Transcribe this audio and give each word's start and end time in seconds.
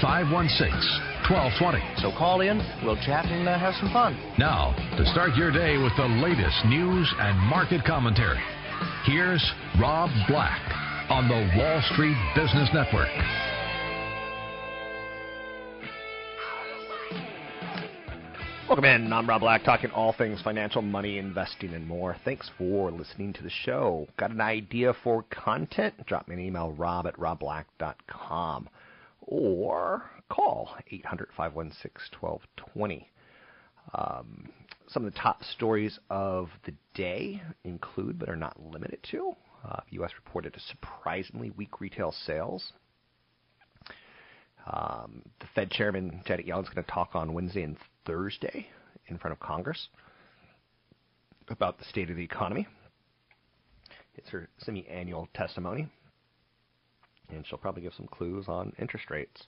516 0.00 0.72
1220. 1.28 1.78
So 2.02 2.10
call 2.16 2.40
in, 2.40 2.58
we'll 2.82 2.98
chat 3.04 3.26
and 3.26 3.48
uh, 3.48 3.58
have 3.58 3.74
some 3.74 3.92
fun. 3.92 4.18
Now, 4.38 4.74
to 4.96 5.04
start 5.12 5.36
your 5.36 5.52
day 5.52 5.78
with 5.78 5.92
the 5.96 6.08
latest 6.20 6.64
news 6.66 7.06
and 7.18 7.38
market 7.48 7.84
commentary, 7.84 8.40
here's 9.04 9.44
Rob 9.80 10.10
Black 10.26 10.60
on 11.10 11.28
the 11.28 11.40
Wall 11.56 11.82
Street 11.92 12.16
Business 12.34 12.68
Network. 12.72 13.10
Welcome 18.70 18.84
in. 18.84 19.12
I'm 19.12 19.28
Rob 19.28 19.40
Black, 19.40 19.64
talking 19.64 19.90
all 19.90 20.12
things 20.12 20.40
financial, 20.42 20.80
money, 20.80 21.18
investing, 21.18 21.74
and 21.74 21.84
more. 21.84 22.14
Thanks 22.24 22.48
for 22.56 22.92
listening 22.92 23.32
to 23.32 23.42
the 23.42 23.50
show. 23.50 24.06
Got 24.16 24.30
an 24.30 24.40
idea 24.40 24.94
for 25.02 25.24
content? 25.28 25.92
Drop 26.06 26.28
me 26.28 26.34
an 26.36 26.40
email, 26.40 26.70
rob 26.70 27.08
at 27.08 27.16
robblack.com, 27.16 28.68
or 29.30 30.10
call 30.28 30.76
800 30.90 31.28
516 31.36 32.18
1220. 32.20 33.08
Um, 33.94 34.48
some 34.88 35.06
of 35.06 35.12
the 35.12 35.18
top 35.18 35.42
stories 35.44 35.98
of 36.10 36.50
the 36.64 36.74
day 36.94 37.40
include, 37.64 38.18
but 38.18 38.28
are 38.28 38.36
not 38.36 38.60
limited 38.60 38.98
to, 39.12 39.32
uh, 39.64 39.80
U.S. 39.90 40.10
reported 40.16 40.54
surprisingly 40.68 41.50
weak 41.50 41.80
retail 41.80 42.12
sales. 42.26 42.72
Um, 44.66 45.22
the 45.38 45.46
Fed 45.54 45.70
chairman 45.70 46.22
Janet 46.26 46.46
Yellen 46.46 46.64
is 46.64 46.68
going 46.68 46.84
to 46.84 46.90
talk 46.90 47.10
on 47.14 47.32
Wednesday 47.32 47.62
and 47.62 47.76
Thursday 48.04 48.66
in 49.06 49.16
front 49.16 49.32
of 49.32 49.40
Congress 49.40 49.88
about 51.48 51.78
the 51.78 51.84
state 51.84 52.10
of 52.10 52.16
the 52.16 52.22
economy. 52.24 52.66
It's 54.16 54.28
her 54.30 54.48
semi-annual 54.58 55.28
testimony, 55.34 55.88
and 57.32 57.46
she'll 57.46 57.58
probably 57.58 57.82
give 57.82 57.94
some 57.94 58.06
clues 58.06 58.46
on 58.48 58.72
interest 58.78 59.10
rates. 59.10 59.44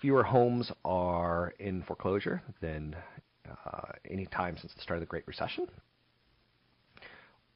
Fewer 0.00 0.22
homes 0.22 0.70
are 0.84 1.54
in 1.58 1.82
foreclosure 1.82 2.42
than 2.60 2.94
uh, 3.48 3.92
any 4.08 4.26
time 4.26 4.56
since 4.58 4.72
the 4.74 4.80
start 4.80 4.98
of 4.98 5.00
the 5.00 5.06
Great 5.06 5.26
Recession. 5.26 5.66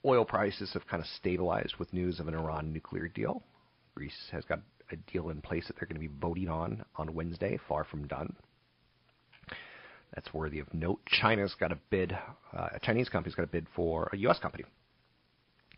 Oil 0.04 0.24
prices 0.24 0.72
have 0.72 0.86
kind 0.88 1.00
of 1.00 1.08
stabilized 1.18 1.76
with 1.78 1.92
news 1.92 2.18
of 2.18 2.26
an 2.26 2.34
Iran 2.34 2.72
nuclear 2.72 3.06
deal. 3.06 3.42
Greece 3.94 4.28
has 4.32 4.44
got 4.44 4.60
a 4.90 4.96
deal 5.12 5.30
in 5.30 5.40
place 5.40 5.66
that 5.68 5.76
they're 5.76 5.86
going 5.86 6.00
to 6.00 6.08
be 6.08 6.14
voting 6.20 6.48
on 6.48 6.84
on 6.96 7.14
Wednesday, 7.14 7.58
far 7.68 7.84
from 7.84 8.06
done. 8.08 8.34
That's 10.14 10.34
worthy 10.34 10.58
of 10.58 10.72
note. 10.74 11.00
China's 11.06 11.54
got 11.58 11.72
a 11.72 11.78
bid, 11.90 12.12
uh, 12.12 12.68
a 12.74 12.80
Chinese 12.80 13.08
company's 13.08 13.34
got 13.34 13.44
a 13.44 13.48
bid 13.48 13.66
for 13.74 14.10
a 14.12 14.16
U.S. 14.18 14.38
company. 14.38 14.64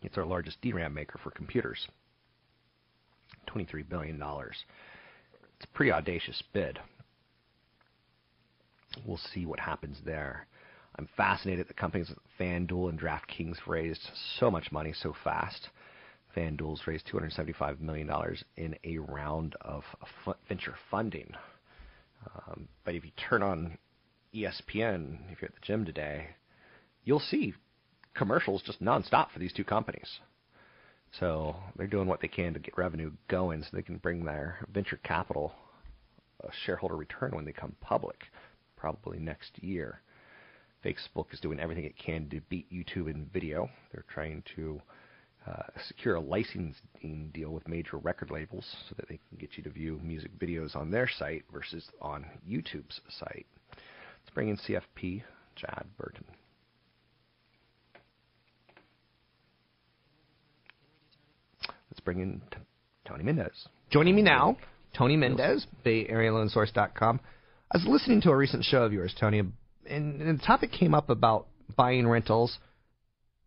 It's 0.01 0.17
our 0.17 0.25
largest 0.25 0.61
DRAM 0.61 0.93
maker 0.93 1.19
for 1.23 1.31
computers. 1.31 1.87
$23 3.47 3.87
billion. 3.87 4.15
It's 4.15 5.63
a 5.63 5.67
pretty 5.73 5.91
audacious 5.91 6.41
bid. 6.53 6.79
We'll 9.05 9.19
see 9.33 9.45
what 9.45 9.59
happens 9.59 9.97
there. 10.05 10.47
I'm 10.97 11.09
fascinated 11.17 11.67
that 11.67 11.77
companies 11.77 12.09
like 12.09 12.17
FanDuel 12.39 12.89
and 12.89 12.99
DraftKings 12.99 13.57
raised 13.67 14.09
so 14.39 14.49
much 14.49 14.71
money 14.71 14.93
so 14.93 15.13
fast. 15.23 15.69
FanDuel's 16.35 16.87
raised 16.87 17.07
$275 17.07 17.79
million 17.79 18.09
in 18.57 18.75
a 18.83 18.97
round 18.97 19.55
of 19.61 19.83
venture 20.47 20.75
funding. 20.89 21.33
Um, 22.33 22.67
but 22.83 22.95
if 22.95 23.03
you 23.03 23.11
turn 23.29 23.43
on 23.43 23.77
ESPN, 24.33 25.19
if 25.31 25.41
you're 25.41 25.49
at 25.49 25.55
the 25.55 25.61
gym 25.61 25.85
today, 25.85 26.27
you'll 27.03 27.19
see 27.19 27.53
commercials 28.13 28.61
just 28.63 28.81
nonstop 28.81 29.31
for 29.31 29.39
these 29.39 29.53
two 29.53 29.63
companies. 29.63 30.19
So 31.19 31.55
they're 31.75 31.87
doing 31.87 32.07
what 32.07 32.21
they 32.21 32.27
can 32.27 32.53
to 32.53 32.59
get 32.59 32.77
revenue 32.77 33.11
going 33.27 33.63
so 33.63 33.69
they 33.71 33.81
can 33.81 33.97
bring 33.97 34.25
their 34.25 34.59
venture 34.73 34.99
capital 35.03 35.53
a 36.41 36.49
shareholder 36.65 36.95
return 36.95 37.31
when 37.33 37.45
they 37.45 37.53
come 37.53 37.75
public, 37.81 38.25
probably 38.75 39.19
next 39.19 39.63
year. 39.63 40.01
Facebook 40.83 41.33
is 41.33 41.39
doing 41.39 41.59
everything 41.59 41.85
it 41.85 41.97
can 41.97 42.29
to 42.29 42.41
beat 42.49 42.71
YouTube 42.71 43.09
in 43.09 43.29
video. 43.33 43.69
They're 43.91 44.05
trying 44.07 44.43
to 44.55 44.81
uh, 45.47 45.63
secure 45.87 46.15
a 46.15 46.19
licensing 46.19 47.31
deal 47.33 47.51
with 47.51 47.67
major 47.67 47.97
record 47.97 48.29
labels 48.29 48.65
so 48.89 48.95
that 48.97 49.07
they 49.07 49.19
can 49.29 49.37
get 49.39 49.57
you 49.57 49.63
to 49.63 49.69
view 49.69 49.99
music 50.03 50.37
videos 50.37 50.75
on 50.75 50.91
their 50.91 51.07
site 51.07 51.43
versus 51.51 51.89
on 52.01 52.25
YouTube's 52.47 52.99
site. 53.09 53.47
Let's 53.71 54.33
bring 54.33 54.49
in 54.49 54.57
CFP 54.57 55.23
Chad 55.55 55.85
Burton. 55.97 56.25
Let's 61.95 62.03
bring 62.03 62.19
in 62.19 62.41
t- 62.51 62.57
Tony 63.07 63.23
Mendez. 63.23 63.69
Joining 63.89 64.17
me 64.17 64.21
now, 64.21 64.57
Tony 64.97 65.15
Mendez, 65.15 65.65
BayAreaLoanSource.com. 65.85 67.21
I 67.71 67.77
was 67.77 67.85
listening 67.87 68.19
to 68.23 68.31
a 68.31 68.35
recent 68.35 68.65
show 68.65 68.83
of 68.83 68.91
yours, 68.91 69.15
Tony, 69.17 69.39
and, 69.39 69.53
and 70.21 70.37
the 70.37 70.43
topic 70.43 70.73
came 70.73 70.93
up 70.93 71.09
about 71.09 71.47
buying 71.77 72.05
rentals, 72.05 72.57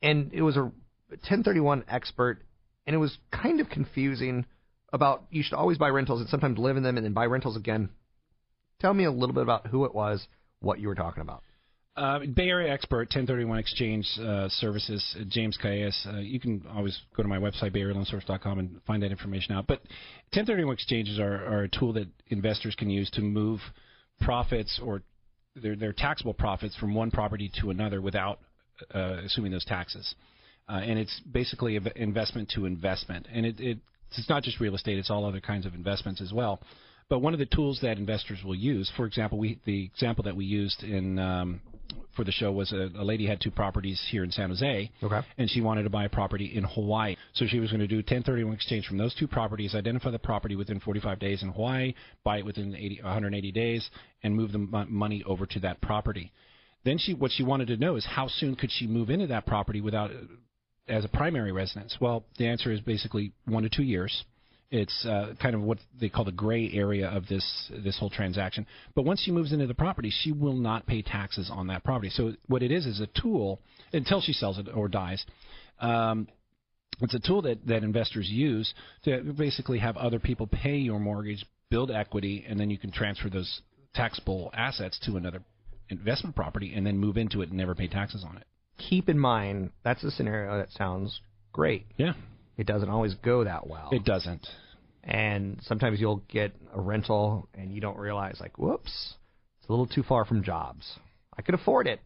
and 0.03 0.33
it 0.33 0.41
was 0.41 0.57
a 0.57 0.63
1031 1.11 1.85
expert, 1.89 2.39
and 2.87 2.95
it 2.95 2.99
was 2.99 3.19
kind 3.31 3.61
of 3.61 3.69
confusing 3.69 4.47
about 4.95 5.25
you 5.31 5.43
should 5.43 5.53
always 5.53 5.77
buy 5.77 5.91
rentals 5.91 6.23
and 6.23 6.31
sometimes 6.31 6.59
live 6.59 6.79
in 6.79 6.83
them 6.83 6.97
and 6.97 7.05
then 7.05 7.13
buy 7.13 7.27
rentals 7.27 7.55
again. 7.59 7.91
Tell 8.81 8.95
me 8.95 9.05
a 9.05 9.13
little 9.13 9.35
bit 9.35 9.43
about 9.43 9.67
who 9.67 9.85
it 9.85 9.95
was, 9.95 10.27
what 10.61 10.81
you 10.81 10.89
were 10.89 10.95
talking 10.95 11.21
about. 11.21 11.43
Uh, 11.99 12.21
Bay 12.33 12.49
Area 12.49 12.73
expert, 12.73 13.09
1031 13.09 13.59
Exchange 13.59 14.09
uh, 14.21 14.49
Services, 14.51 15.17
uh, 15.19 15.25
James 15.29 15.59
Calles. 15.61 16.07
Uh, 16.09 16.19
you 16.19 16.39
can 16.39 16.65
always 16.73 16.97
go 17.17 17.25
to 17.25 17.29
my 17.29 17.39
website, 17.39 17.75
bayarealoansource.com, 17.75 18.61
and 18.61 18.81
find 18.87 19.03
that 19.03 19.11
information 19.11 19.53
out. 19.53 19.67
But 19.67 19.81
1031 20.31 20.75
exchanges 20.75 21.19
are, 21.19 21.45
are 21.45 21.63
a 21.65 21.69
tool 21.69 21.93
that 21.95 22.07
investors 22.29 22.77
can 22.79 22.89
use 22.89 23.11
to 23.11 23.21
move 23.21 23.59
profits 24.21 24.79
or 24.81 25.03
their, 25.57 25.75
their 25.75 25.93
taxable 25.93 26.35
profits 26.35 26.77
from 26.77 26.95
one 26.95 27.11
property 27.11 27.51
to 27.61 27.71
another 27.71 28.01
without 28.01 28.39
uh, 28.95 29.17
assuming 29.25 29.51
those 29.51 29.65
taxes. 29.65 30.15
And 30.69 31.01
it's 31.01 31.21
basically 31.33 31.81
investment 31.97 32.53
to 32.55 32.67
investment. 32.67 33.27
And 33.33 33.45
it, 33.45 33.59
it, 33.59 33.79
it's 34.17 34.29
not 34.29 34.45
just 34.45 34.61
real 34.61 34.77
estate; 34.77 34.99
it's 34.99 35.11
all 35.11 35.25
other 35.25 35.41
kinds 35.41 35.67
of 35.67 35.75
investments 35.75 36.21
as 36.21 36.33
well. 36.33 36.61
But 37.09 37.21
one 37.21 37.33
of 37.33 37.41
the 37.41 37.47
tools 37.47 37.81
that 37.83 37.97
investors 37.97 38.39
will 38.45 38.55
use, 38.55 38.93
for 38.97 39.07
example, 39.07 39.39
we, 39.39 39.59
the 39.65 39.85
example 39.87 40.25
that 40.25 40.37
we 40.37 40.45
used 40.45 40.85
in 40.85 41.19
um, 41.19 41.63
for 42.17 42.25
the 42.25 42.33
show 42.33 42.51
was 42.51 42.73
a, 42.73 42.91
a 42.97 43.05
lady 43.05 43.27
had 43.27 43.41
two 43.41 43.51
properties 43.51 44.05
here 44.11 44.25
in 44.25 44.31
San 44.31 44.51
Jose, 44.51 44.91
okay. 45.03 45.21
and 45.39 45.49
she 45.49 45.61
wanted 45.61 45.85
to 45.85 45.91
buy 45.91 46.05
a 46.05 46.09
property 46.09 46.53
in 46.55 46.65
Hawaii. 46.65 47.17
So 47.35 47.47
she 47.47 47.61
was 47.61 47.71
going 47.71 47.81
to 47.81 47.87
do 47.87 47.97
1031 47.97 48.55
exchange 48.55 48.87
from 48.87 48.99
those 48.99 49.15
two 49.15 49.29
properties, 49.29 49.75
identify 49.75 50.11
the 50.11 50.19
property 50.19 50.57
within 50.57 50.81
45 50.81 51.19
days 51.19 51.43
in 51.43 51.51
Hawaii, 51.51 51.95
buy 52.25 52.39
it 52.39 52.45
within 52.45 52.75
80, 52.75 53.01
180 53.03 53.53
days, 53.53 53.89
and 54.23 54.35
move 54.35 54.53
the 54.53 54.59
money 54.59 55.23
over 55.27 55.47
to 55.47 55.61
that 55.61 55.81
property. 55.81 56.33
Then 56.85 56.99
she, 56.99 57.15
what 57.15 57.31
she 57.31 57.43
wanted 57.43 57.69
to 57.69 57.77
know 57.77 57.97
is 57.97 58.07
how 58.07 58.29
soon 58.29 58.57
could 58.57 58.71
she 58.71 58.87
move 58.87 59.11
into 59.11 59.29
that 59.29 59.47
property 59.47 59.81
without, 59.81 60.11
uh, 60.11 60.25
as 60.89 61.05
a 61.05 61.09
primary 61.09 61.53
residence? 61.53 61.97
Well, 62.01 62.25
the 62.39 62.47
answer 62.47 62.73
is 62.73 62.81
basically 62.81 63.33
one 63.45 63.63
to 63.65 63.69
two 63.69 63.83
years 63.83 64.25
It's 64.71 65.07
uh, 65.07 65.35
kind 65.41 65.55
of 65.55 65.63
what 65.63 65.79
they 65.99 66.11
call 66.11 66.25
the 66.25 66.33
gray 66.33 66.71
area 66.75 67.09
of 67.09 67.27
this 67.27 67.71
this 67.83 67.99
whole 67.99 68.11
transaction. 68.11 68.67
But 68.95 69.07
once 69.07 69.23
she 69.23 69.31
moves 69.31 69.53
into 69.53 69.67
the 69.67 69.75
property, 69.75 70.13
she 70.13 70.31
will 70.31 70.57
not 70.57 70.87
pay 70.87 71.01
taxes 71.01 71.51
on 71.51 71.69
that 71.69 71.85
property. 71.85 72.11
So 72.11 72.35
what 72.49 72.63
it 72.63 72.71
is 72.71 72.85
is 72.85 73.01
a 73.01 73.09
tool 73.21 73.61
until 73.93 74.21
she 74.21 74.35
sells 74.35 74.59
it 74.59 74.67
or 74.75 74.89
dies. 74.89 75.25
Um, 75.81 76.29
it's 77.01 77.15
a 77.15 77.21
tool 77.21 77.43
that, 77.43 77.67
that 77.67 77.83
investors 77.85 78.29
use 78.29 78.75
to 79.05 79.33
basically 79.37 79.79
have 79.79 79.97
other 79.97 80.19
people 80.19 80.47
pay 80.47 80.77
your 80.77 80.99
mortgage, 80.99 81.45
build 81.71 81.91
equity, 81.91 82.45
and 82.49 82.59
then 82.59 82.71
you 82.71 82.79
can 82.79 82.91
transfer 82.91 83.31
those 83.31 83.63
taxable 83.95 84.51
assets 84.53 84.99
to 85.07 85.17
another 85.17 85.43
investment 85.89 86.37
property 86.37 86.75
and 86.75 86.87
then 86.87 86.99
move 86.99 87.17
into 87.17 87.41
it 87.41 87.49
and 87.49 87.57
never 87.57 87.75
pay 87.75 87.89
taxes 87.89 88.25
on 88.29 88.37
it. 88.37 88.45
Keep 88.79 89.09
in 89.09 89.19
mind 89.19 89.71
that's 89.83 90.05
a 90.05 90.11
scenario 90.11 90.59
that 90.59 90.71
sounds 90.73 91.21
great. 91.53 91.87
Yeah. 91.97 92.13
It 92.59 92.67
doesn't 92.67 92.91
always 92.91 93.15
go 93.15 93.45
that 93.45 93.67
well. 93.67 93.89
It 93.93 94.05
doesn't. 94.05 94.47
And 95.05 95.59
sometimes 95.63 96.01
you'll 96.01 96.23
get 96.29 96.53
a 96.75 96.81
rental 96.81 97.49
and 97.55 97.73
you 97.73 97.81
don't 97.81 97.97
realize, 97.97 98.37
like, 98.41 98.59
whoops, 98.59 99.15
it's 99.61 99.69
a 99.69 99.73
little 99.73 99.87
too 99.87 100.03
far 100.03 100.25
from 100.27 100.43
jobs. 100.43 100.99
I 101.39 101.41
could 101.43 101.55
afford 101.55 101.87
it. 101.87 102.01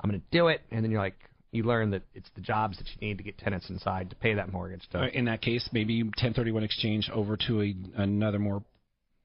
I'm 0.00 0.10
going 0.10 0.20
to 0.20 0.26
do 0.36 0.48
it. 0.48 0.62
And 0.72 0.82
then 0.82 0.90
you're 0.90 1.02
like, 1.02 1.16
you 1.52 1.64
learn 1.64 1.90
that 1.90 2.02
it's 2.14 2.30
the 2.34 2.40
jobs 2.40 2.78
that 2.78 2.86
you 2.88 3.06
need 3.08 3.18
to 3.18 3.24
get 3.24 3.36
tenants 3.38 3.68
inside 3.70 4.10
to 4.10 4.16
pay 4.16 4.34
that 4.34 4.50
mortgage. 4.52 4.82
To, 4.92 5.00
Uh, 5.02 5.06
In 5.08 5.26
that 5.26 5.42
case, 5.42 5.68
maybe 5.72 6.02
1031 6.02 6.62
exchange 6.64 7.10
over 7.12 7.36
to 7.48 7.60
a, 7.62 7.74
another 7.96 8.38
more 8.38 8.64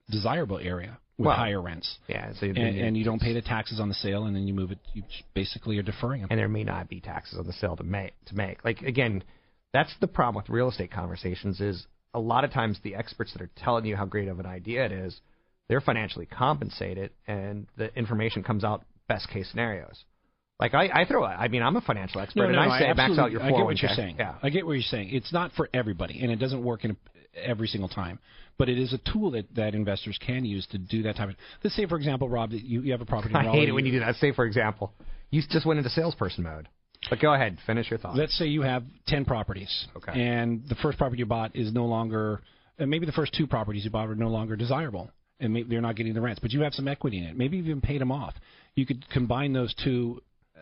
desirable 0.09 0.59
area 0.59 0.97
with 1.17 1.27
Well, 1.27 1.35
higher 1.35 1.61
rents. 1.61 1.97
yeah, 2.07 2.33
so 2.33 2.47
And, 2.47 2.57
and 2.57 2.97
you 2.97 3.05
don't 3.05 3.21
pay 3.21 3.33
the 3.33 3.41
taxes 3.41 3.79
on 3.79 3.87
the 3.87 3.93
sale, 3.95 4.25
and 4.25 4.35
then 4.35 4.47
you 4.47 4.53
move 4.53 4.71
it. 4.71 4.79
You 4.93 5.03
basically 5.33 5.77
are 5.77 5.83
deferring 5.83 6.21
them. 6.21 6.27
and 6.31 6.39
there 6.39 6.49
may 6.49 6.63
not 6.63 6.89
be 6.89 6.99
taxes 6.99 7.39
on 7.39 7.47
the 7.47 7.53
sale 7.53 7.75
to 7.77 7.83
make 7.83 8.13
to 8.25 8.35
make. 8.35 8.63
Like 8.65 8.81
again, 8.81 9.23
that's 9.75 9.93
the 9.99 10.07
problem 10.07 10.41
with 10.41 10.49
real 10.49 10.69
estate 10.69 10.91
conversations 10.91 11.59
is 11.59 11.85
a 12.13 12.19
lot 12.19 12.43
of 12.43 12.51
times 12.51 12.79
the 12.83 12.95
experts 12.95 13.33
that 13.33 13.41
are 13.41 13.49
telling 13.57 13.85
you 13.85 13.95
how 13.95 14.05
great 14.05 14.27
of 14.27 14.39
an 14.39 14.45
idea 14.45 14.85
it 14.85 14.91
is, 14.91 15.19
they're 15.67 15.81
financially 15.81 16.25
compensated 16.25 17.11
and 17.27 17.67
the 17.77 17.93
information 17.97 18.43
comes 18.43 18.63
out 18.63 18.83
best 19.07 19.29
case 19.29 19.49
scenarios. 19.49 20.05
Like 20.59 20.73
I, 20.73 21.01
I 21.01 21.05
throw 21.05 21.25
I 21.25 21.49
mean 21.49 21.61
I'm 21.61 21.75
a 21.75 21.81
financial 21.81 22.21
expert 22.21 22.43
No, 22.43 22.45
and 22.45 22.55
no, 22.55 22.61
I 22.61 22.79
say 22.79 22.87
max 22.87 22.99
absolutely- 22.99 23.23
out 23.23 23.31
your 23.31 23.41
I 23.41 23.45
get 23.51 23.65
what 23.65 23.77
oh 23.77 23.81
you're 23.81 23.95
saying. 23.95 24.15
Yeah. 24.17 24.35
I 24.41 24.49
get 24.49 24.65
what 24.65 24.73
you're 24.73 24.81
saying. 24.83 25.09
It's 25.11 25.33
not 25.33 25.51
for 25.51 25.69
everybody, 25.73 26.21
and 26.21 26.31
it 26.31 26.37
doesn't 26.37 26.63
work 26.63 26.85
in 26.85 26.95
every 27.35 27.67
single 27.67 27.89
time. 27.89 28.19
But 28.57 28.69
it 28.69 28.79
is 28.79 28.93
a 28.93 28.97
tool 29.11 29.31
that, 29.31 29.53
that 29.55 29.75
investors 29.75 30.17
can 30.25 30.45
use 30.45 30.65
to 30.67 30.77
do 30.77 31.03
that 31.03 31.17
type 31.17 31.27
of. 31.27 31.35
Let's 31.61 31.75
say, 31.75 31.85
for 31.87 31.97
example, 31.97 32.29
Rob, 32.29 32.51
that 32.51 32.63
you, 32.63 32.81
you 32.81 32.93
have 32.93 33.01
a 33.01 33.05
property. 33.05 33.31
in 33.31 33.35
I 33.35 33.51
hate 33.51 33.67
it 33.67 33.73
when 33.73 33.85
you 33.85 33.91
do 33.91 33.99
that. 33.99 34.15
Say 34.15 34.31
for 34.31 34.45
example, 34.45 34.93
you 35.29 35.41
just 35.49 35.65
went 35.65 35.77
into 35.77 35.89
salesperson 35.89 36.45
mode. 36.45 36.69
But 37.09 37.19
go 37.19 37.33
ahead, 37.33 37.57
finish 37.65 37.89
your 37.89 37.99
thought. 37.99 38.15
Let's 38.15 38.37
say 38.37 38.45
you 38.45 38.61
have 38.61 38.83
10 39.07 39.25
properties. 39.25 39.87
Okay. 39.95 40.11
And 40.19 40.63
the 40.67 40.75
first 40.75 40.97
property 40.97 41.19
you 41.19 41.25
bought 41.25 41.55
is 41.55 41.73
no 41.73 41.85
longer, 41.85 42.41
and 42.79 42.89
maybe 42.89 43.05
the 43.05 43.11
first 43.11 43.33
two 43.33 43.47
properties 43.47 43.83
you 43.83 43.91
bought 43.91 44.09
are 44.09 44.15
no 44.15 44.29
longer 44.29 44.55
desirable, 44.55 45.11
and 45.39 45.53
maybe 45.53 45.69
they're 45.69 45.81
not 45.81 45.95
getting 45.95 46.13
the 46.13 46.21
rents, 46.21 46.39
but 46.41 46.51
you 46.51 46.61
have 46.61 46.73
some 46.73 46.87
equity 46.87 47.19
in 47.19 47.25
it. 47.25 47.37
Maybe 47.37 47.57
you've 47.57 47.67
even 47.67 47.81
paid 47.81 48.01
them 48.01 48.11
off. 48.11 48.33
You 48.75 48.85
could 48.85 49.07
combine 49.09 49.53
those 49.53 49.73
two. 49.83 50.21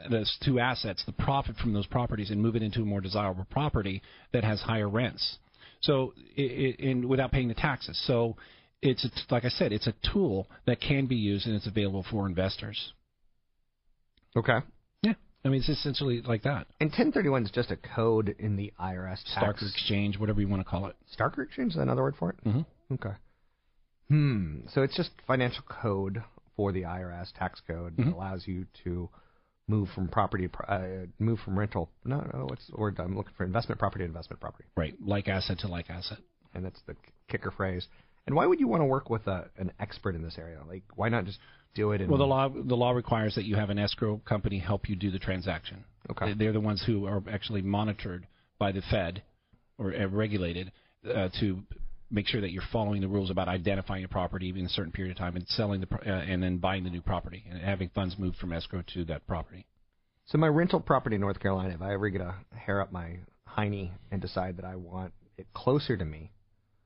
Those 0.09 0.35
two 0.43 0.59
assets, 0.59 1.03
the 1.05 1.11
profit 1.13 1.55
from 1.57 1.71
those 1.71 1.85
properties, 1.85 2.31
and 2.31 2.41
move 2.41 2.55
it 2.55 2.63
into 2.63 2.81
a 2.81 2.85
more 2.85 2.99
desirable 2.99 3.45
property 3.51 4.01
that 4.33 4.43
has 4.43 4.59
higher 4.59 4.89
rents. 4.89 5.37
So, 5.81 6.13
it, 6.35 6.79
it, 6.79 6.83
and 6.83 7.05
without 7.05 7.31
paying 7.31 7.47
the 7.47 7.53
taxes. 7.53 8.01
So, 8.07 8.35
it's 8.83 9.05
a, 9.05 9.33
like 9.33 9.45
I 9.45 9.49
said, 9.49 9.71
it's 9.71 9.87
a 9.87 9.93
tool 10.11 10.47
that 10.65 10.81
can 10.81 11.05
be 11.05 11.15
used 11.15 11.45
and 11.45 11.55
it's 11.55 11.67
available 11.67 12.05
for 12.09 12.27
investors. 12.27 12.91
okay. 14.35 14.59
I 15.45 15.49
mean 15.49 15.59
it's 15.59 15.69
essentially 15.69 16.21
like 16.21 16.43
that. 16.43 16.67
And 16.79 16.89
1031 16.89 17.43
is 17.45 17.51
just 17.51 17.71
a 17.71 17.75
code 17.77 18.35
in 18.39 18.55
the 18.55 18.71
IRS 18.79 19.21
tax. 19.33 19.61
Starker 19.63 19.69
exchange, 19.69 20.17
whatever 20.17 20.39
you 20.41 20.47
want 20.47 20.61
to 20.61 20.69
call 20.69 20.87
it. 20.87 20.95
Starker 21.17 21.43
exchange 21.43 21.73
is 21.73 21.77
another 21.77 22.01
word 22.03 22.15
for 22.17 22.29
it? 22.29 22.43
Mhm. 22.45 22.65
Okay. 22.93 23.13
Hmm. 24.09 24.61
So 24.73 24.81
it's 24.83 24.95
just 24.95 25.11
financial 25.27 25.63
code 25.67 26.23
for 26.55 26.71
the 26.71 26.83
IRS 26.85 27.31
tax 27.33 27.61
code 27.67 27.97
that 27.97 28.05
Mhm. 28.05 28.13
allows 28.13 28.47
you 28.47 28.65
to 28.83 29.09
move 29.67 29.89
from 29.91 30.07
property, 30.09 30.49
uh, 30.67 31.05
move 31.19 31.39
from 31.39 31.57
rental. 31.57 31.89
No, 32.03 32.19
no. 32.33 32.45
What's 32.45 32.67
the 32.67 32.75
word? 32.77 32.99
I'm 32.99 33.15
looking 33.15 33.33
for 33.33 33.43
investment 33.45 33.79
property 33.79 34.03
investment 34.03 34.39
property, 34.41 34.67
Right, 34.75 34.93
like 35.01 35.27
asset 35.29 35.59
to 35.59 35.67
like 35.67 35.89
asset. 35.89 36.19
and 36.53 36.63
that's 36.65 36.81
the 36.83 36.95
kicker 37.29 37.49
phrase. 37.51 37.87
And 38.27 38.35
why 38.35 38.45
would 38.45 38.59
you 38.59 38.67
want 38.67 38.81
to 38.81 38.85
work 38.85 39.09
with 39.09 39.25
a, 39.27 39.49
an 39.57 39.71
expert 39.79 40.15
in 40.15 40.21
this 40.21 40.37
area? 40.37 40.61
Like, 40.67 40.83
why 40.95 41.09
not 41.09 41.25
just 41.25 41.39
do 41.73 41.91
it? 41.91 42.01
In, 42.01 42.07
Well, 42.09 42.17
the 42.17 42.25
law 42.27 42.49
the 42.49 42.75
law 42.75 42.91
requires 42.91 43.35
that 43.35 43.45
you 43.45 43.55
have 43.55 43.69
an 43.69 43.79
escrow 43.79 44.17
company 44.25 44.59
help 44.59 44.89
you 44.89 44.95
do 44.95 45.11
the 45.11 45.19
transaction. 45.19 45.83
Okay. 46.09 46.27
They- 46.27 46.33
They're 46.45 46.53
the 46.53 46.59
ones 46.59 46.83
who 46.85 47.05
are 47.05 47.23
actually 47.29 47.61
monitored 47.61 48.27
by 48.59 48.71
the 48.71 48.81
Fed 48.83 49.23
or 49.77 49.93
uh, 49.93 50.05
regulated 50.07 50.71
uh, 51.09 51.29
to 51.39 51.63
make 52.11 52.27
sure 52.27 52.41
that 52.41 52.51
you're 52.51 52.63
following 52.71 53.01
the 53.01 53.07
rules 53.07 53.29
about 53.31 53.47
identifying 53.47 54.03
a 54.03 54.07
property 54.07 54.49
in 54.49 54.65
a 54.65 54.69
certain 54.69 54.91
period 54.91 55.11
of 55.11 55.17
time 55.17 55.35
and 55.35 55.47
selling 55.47 55.81
the 55.81 55.87
pro- 55.87 55.99
uh, 56.05 56.19
and 56.19 56.43
then 56.43 56.57
buying 56.57 56.83
the 56.83 56.89
new 56.89 57.01
property 57.01 57.43
and 57.49 57.59
having 57.59 57.89
funds 57.89 58.17
moved 58.19 58.37
from 58.37 58.53
escrow 58.53 58.83
to 58.93 59.03
that 59.05 59.25
property. 59.25 59.65
So 60.25 60.37
my 60.37 60.47
rental 60.47 60.79
property 60.79 61.15
in 61.15 61.21
North 61.21 61.39
Carolina, 61.39 61.73
if 61.73 61.81
I 61.81 61.93
ever 61.93 62.09
get 62.09 62.21
a 62.21 62.35
hair 62.55 62.79
up 62.81 62.91
my 62.91 63.17
hiney 63.49 63.89
and 64.11 64.21
decide 64.21 64.57
that 64.57 64.65
I 64.65 64.75
want 64.75 65.11
it 65.37 65.47
closer 65.53 65.97
to 65.97 66.05
me, 66.05 66.31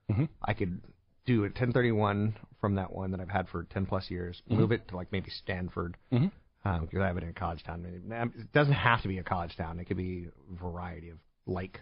Mhm. 0.10 0.30
I 0.42 0.54
could 0.54 0.81
do 1.27 1.39
a 1.41 1.50
1031 1.53 2.35
from 2.59 2.75
that 2.75 2.91
one 2.91 3.12
that 3.12 3.19
I've 3.19 3.29
had 3.29 3.47
for 3.50 3.63
10 3.65 3.85
plus 3.85 4.09
years, 4.09 4.41
move 4.50 4.71
it 4.71 4.88
to 4.88 4.95
like 4.95 5.12
maybe 5.12 5.29
Stanford, 5.29 5.95
Mhm. 6.12 6.31
um, 6.65 6.81
because 6.85 7.01
I 7.01 7.07
have 7.07 7.18
it 7.18 7.24
in 7.24 7.29
a 7.29 7.33
college 7.33 7.63
town. 7.63 7.85
It 7.85 8.51
doesn't 8.53 8.74
have 8.74 9.03
to 9.03 9.07
be 9.07 9.19
a 9.19 9.24
college 9.24 9.56
town; 9.56 9.79
it 9.79 9.85
could 9.85 9.97
be 9.97 10.27
a 10.51 10.56
variety 10.56 11.09
of 11.09 11.19
like 11.45 11.81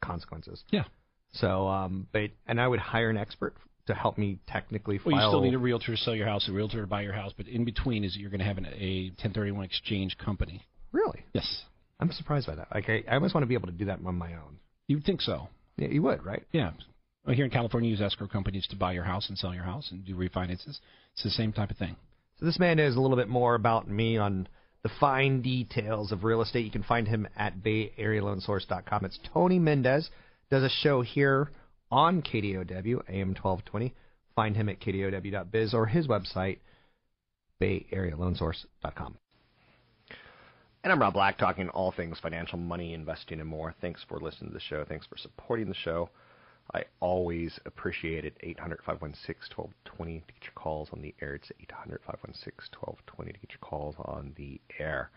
consequences. 0.00 0.62
Yeah. 0.70 0.84
So, 1.32 1.66
um, 1.68 2.06
but 2.12 2.30
and 2.46 2.60
I 2.60 2.68
would 2.68 2.78
hire 2.80 3.10
an 3.10 3.16
expert 3.16 3.54
to 3.86 3.94
help 3.94 4.18
me 4.18 4.38
technically 4.46 4.98
file. 4.98 5.12
Well, 5.12 5.22
you 5.22 5.28
still 5.30 5.40
need 5.42 5.54
a 5.54 5.58
realtor 5.58 5.92
to 5.92 5.96
sell 5.96 6.14
your 6.14 6.26
house, 6.26 6.48
a 6.48 6.52
realtor 6.52 6.80
to 6.82 6.86
buy 6.86 7.02
your 7.02 7.12
house, 7.12 7.32
but 7.36 7.46
in 7.48 7.64
between 7.64 8.04
is 8.04 8.16
you're 8.16 8.30
going 8.30 8.40
to 8.40 8.44
have 8.46 8.58
an, 8.58 8.66
a 8.66 9.08
1031 9.16 9.64
exchange 9.64 10.16
company. 10.18 10.62
really. 10.92 11.24
Yes, 11.34 11.64
I'm 12.00 12.10
surprised 12.12 12.46
by 12.46 12.54
that. 12.54 12.68
Like 12.74 12.88
I, 12.88 13.02
I 13.10 13.14
almost 13.14 13.34
want 13.34 13.42
to 13.42 13.46
be 13.48 13.54
able 13.54 13.66
to 13.66 13.72
do 13.72 13.86
that 13.86 13.98
on 14.04 14.14
my 14.16 14.32
own. 14.34 14.58
you'd 14.86 15.04
think 15.04 15.20
so. 15.20 15.48
Yeah, 15.76 15.88
you 15.88 16.02
would, 16.02 16.24
right? 16.24 16.44
Yeah. 16.52 16.72
Well, 17.28 17.36
here 17.36 17.44
in 17.44 17.50
California, 17.50 17.88
you 17.88 17.94
use 17.94 18.00
escrow 18.00 18.26
companies 18.26 18.66
to 18.68 18.76
buy 18.76 18.92
your 18.92 19.04
house 19.04 19.28
and 19.28 19.36
sell 19.36 19.52
your 19.52 19.64
house 19.64 19.90
and 19.90 20.02
do 20.02 20.16
refinances. 20.16 20.78
It's 21.12 21.22
the 21.22 21.28
same 21.28 21.52
type 21.52 21.70
of 21.70 21.76
thing. 21.76 21.94
So 22.40 22.46
this 22.46 22.58
man 22.58 22.78
knows 22.78 22.96
a 22.96 23.00
little 23.02 23.18
bit 23.18 23.28
more 23.28 23.54
about 23.54 23.86
me 23.86 24.16
on 24.16 24.48
the 24.82 24.88
fine 24.98 25.42
details 25.42 26.10
of 26.10 26.24
real 26.24 26.40
estate. 26.40 26.64
You 26.64 26.70
can 26.70 26.84
find 26.84 27.06
him 27.06 27.28
at 27.36 27.58
BayAreaLoanSource.com. 27.62 29.04
It's 29.04 29.18
Tony 29.34 29.58
Mendez. 29.58 30.08
Does 30.50 30.62
a 30.62 30.70
show 30.70 31.02
here 31.02 31.50
on 31.90 32.22
KDOW, 32.22 33.02
AM 33.10 33.34
1220. 33.34 33.94
Find 34.34 34.56
him 34.56 34.70
at 34.70 34.80
kdow.biz 34.80 35.74
or 35.74 35.84
his 35.84 36.06
website, 36.06 36.60
BayAreaLoanSource.com. 37.60 39.18
And 40.82 40.92
I'm 40.94 41.00
Rob 41.02 41.12
Black, 41.12 41.36
talking 41.36 41.68
all 41.68 41.92
things 41.92 42.18
financial, 42.22 42.58
money, 42.58 42.94
investing, 42.94 43.38
and 43.38 43.48
more. 43.50 43.74
Thanks 43.82 44.02
for 44.08 44.18
listening 44.18 44.48
to 44.48 44.54
the 44.54 44.60
show. 44.60 44.86
Thanks 44.88 45.04
for 45.04 45.18
supporting 45.18 45.68
the 45.68 45.74
show. 45.74 46.08
I 46.74 46.84
always 47.00 47.58
appreciate 47.64 48.24
it. 48.24 48.36
800 48.40 48.80
516 48.84 49.56
1220 49.56 50.20
to 50.20 50.26
get 50.26 50.42
your 50.42 50.52
calls 50.54 50.88
on 50.92 51.00
the 51.00 51.14
air. 51.22 51.34
It's 51.34 51.50
800 51.60 52.00
516 52.04 52.78
1220 52.78 53.32
to 53.32 53.38
get 53.38 53.50
your 53.50 53.60
calls 53.60 53.94
on 53.98 54.34
the 54.36 54.60
air. 54.78 55.10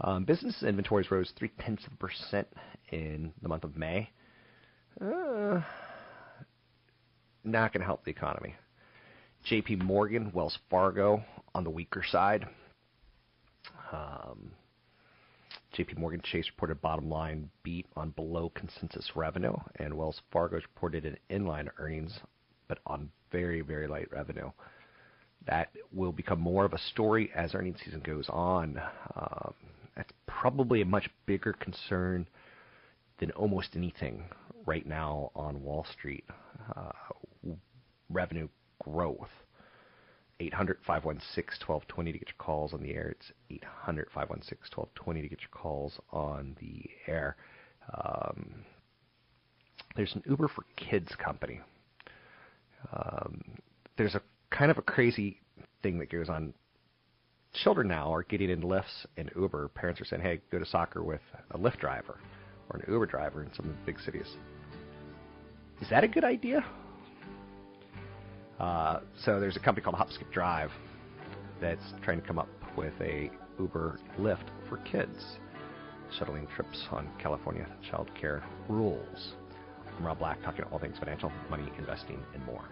Um, 0.00 0.24
business 0.24 0.62
inventories 0.62 1.10
rose 1.10 1.32
three 1.36 1.52
tenths 1.60 1.86
of 1.86 1.92
a 1.92 1.96
percent 1.96 2.48
in 2.90 3.32
the 3.42 3.48
month 3.48 3.62
of 3.62 3.76
May. 3.76 4.10
Uh, 5.00 5.60
not 7.44 7.72
going 7.72 7.80
to 7.80 7.86
help 7.86 8.04
the 8.04 8.10
economy. 8.10 8.56
J.P. 9.44 9.76
Morgan, 9.76 10.32
Wells 10.32 10.58
Fargo 10.70 11.22
on 11.54 11.64
the 11.64 11.70
weaker 11.70 12.02
side. 12.02 12.46
Um, 13.92 14.52
JP 15.74 15.98
Morgan 15.98 16.20
Chase 16.22 16.46
reported 16.50 16.80
bottom 16.80 17.10
line 17.10 17.50
beat 17.64 17.86
on 17.96 18.10
below 18.10 18.50
consensus 18.54 19.10
revenue, 19.16 19.56
and 19.76 19.92
Wells 19.92 20.20
Fargo 20.30 20.56
reported 20.56 21.04
an 21.04 21.16
inline 21.30 21.68
earnings, 21.78 22.20
but 22.68 22.78
on 22.86 23.10
very, 23.32 23.60
very 23.60 23.88
light 23.88 24.08
revenue. 24.12 24.50
That 25.46 25.70
will 25.92 26.12
become 26.12 26.40
more 26.40 26.64
of 26.64 26.74
a 26.74 26.78
story 26.78 27.30
as 27.34 27.54
earnings 27.54 27.78
season 27.84 28.00
goes 28.00 28.26
on. 28.28 28.80
Um, 29.16 29.54
that's 29.96 30.12
probably 30.26 30.80
a 30.80 30.86
much 30.86 31.10
bigger 31.26 31.52
concern 31.54 32.28
than 33.18 33.32
almost 33.32 33.70
anything 33.74 34.24
right 34.66 34.86
now 34.86 35.32
on 35.34 35.62
Wall 35.62 35.84
Street. 35.92 36.24
Uh, 36.76 36.92
revenue 38.10 38.48
growth. 38.82 39.28
800 40.40 40.78
516 40.86 41.66
1220 41.66 42.12
to 42.12 42.18
get 42.18 42.28
your 42.28 42.34
calls 42.38 42.72
on 42.72 42.82
the 42.82 42.92
air. 42.94 43.08
It's 43.08 43.32
800 43.50 44.08
516 44.14 44.58
1220 44.74 45.22
to 45.22 45.28
get 45.28 45.40
your 45.40 45.50
calls 45.50 45.98
on 46.10 46.56
the 46.60 46.82
air. 47.06 47.36
Um, 47.92 48.64
there's 49.96 50.14
an 50.14 50.22
Uber 50.28 50.48
for 50.48 50.64
Kids 50.76 51.14
company. 51.22 51.60
Um, 52.92 53.42
there's 53.96 54.14
a 54.14 54.22
kind 54.50 54.70
of 54.70 54.78
a 54.78 54.82
crazy 54.82 55.40
thing 55.82 55.98
that 55.98 56.10
goes 56.10 56.28
on. 56.28 56.54
Children 57.52 57.86
now 57.88 58.12
are 58.12 58.24
getting 58.24 58.50
in 58.50 58.62
Lyfts 58.62 59.06
and 59.16 59.30
Uber. 59.36 59.68
Parents 59.68 60.00
are 60.00 60.04
saying, 60.04 60.22
hey, 60.22 60.40
go 60.50 60.58
to 60.58 60.66
soccer 60.66 61.04
with 61.04 61.20
a 61.52 61.58
Lyft 61.58 61.78
driver 61.78 62.18
or 62.70 62.80
an 62.80 62.92
Uber 62.92 63.06
driver 63.06 63.42
in 63.42 63.50
some 63.54 63.66
of 63.66 63.72
the 63.72 63.82
big 63.86 64.00
cities. 64.00 64.26
Is 65.80 65.88
that 65.90 66.02
a 66.02 66.08
good 66.08 66.24
idea? 66.24 66.64
Uh, 68.58 69.00
so 69.24 69.40
there's 69.40 69.56
a 69.56 69.60
company 69.60 69.82
called 69.82 69.96
Hop 69.96 70.10
Skip 70.10 70.30
Drive 70.32 70.70
that's 71.60 71.82
trying 72.02 72.20
to 72.20 72.26
come 72.26 72.38
up 72.38 72.48
with 72.76 72.92
a 73.00 73.30
Uber 73.58 73.98
Lyft 74.18 74.48
for 74.68 74.78
kids, 74.78 75.38
shuttling 76.18 76.46
trips 76.54 76.86
on 76.90 77.08
California 77.20 77.66
child 77.90 78.10
care 78.18 78.44
rules. 78.68 79.34
I'm 79.96 80.06
Rob 80.06 80.18
Black, 80.18 80.42
talking 80.42 80.64
all 80.72 80.78
things 80.78 80.98
financial, 80.98 81.30
money, 81.50 81.70
investing, 81.78 82.20
and 82.34 82.44
more. 82.44 82.68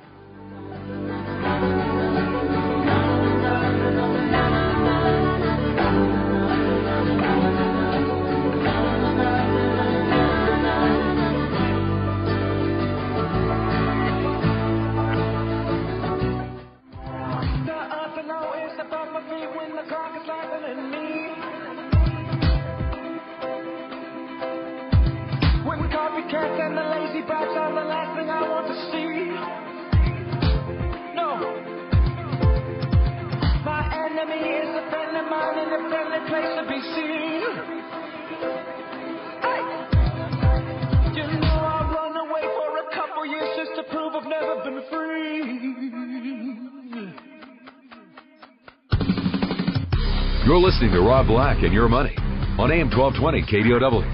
You're 50.53 50.61
listening 50.61 50.91
to 50.91 51.01
Rob 51.01 51.29
Black 51.29 51.63
and 51.63 51.73
Your 51.73 51.89
Money 51.89 52.15
on 52.59 52.71
AM 52.71 52.91
1220 52.91 53.41
KDOW. 53.41 54.05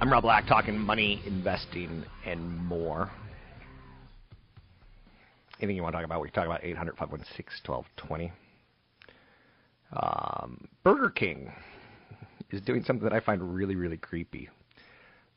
I'm 0.00 0.10
Rob 0.10 0.24
Black, 0.24 0.48
talking 0.48 0.76
money, 0.76 1.22
investing, 1.24 2.04
and 2.24 2.58
more. 2.66 3.12
Anything 5.60 5.76
you 5.76 5.84
want 5.84 5.92
to 5.92 5.98
talk 5.98 6.04
about, 6.04 6.20
we 6.20 6.30
can 6.30 6.34
talk 6.34 6.46
about 6.46 6.64
800 6.64 6.96
516 6.96 7.46
1220. 7.64 8.32
Um, 9.92 10.66
Burger 10.82 11.10
King 11.10 11.52
is 12.50 12.60
doing 12.60 12.82
something 12.82 13.04
that 13.08 13.12
I 13.12 13.20
find 13.20 13.54
really, 13.54 13.76
really 13.76 13.98
creepy 13.98 14.48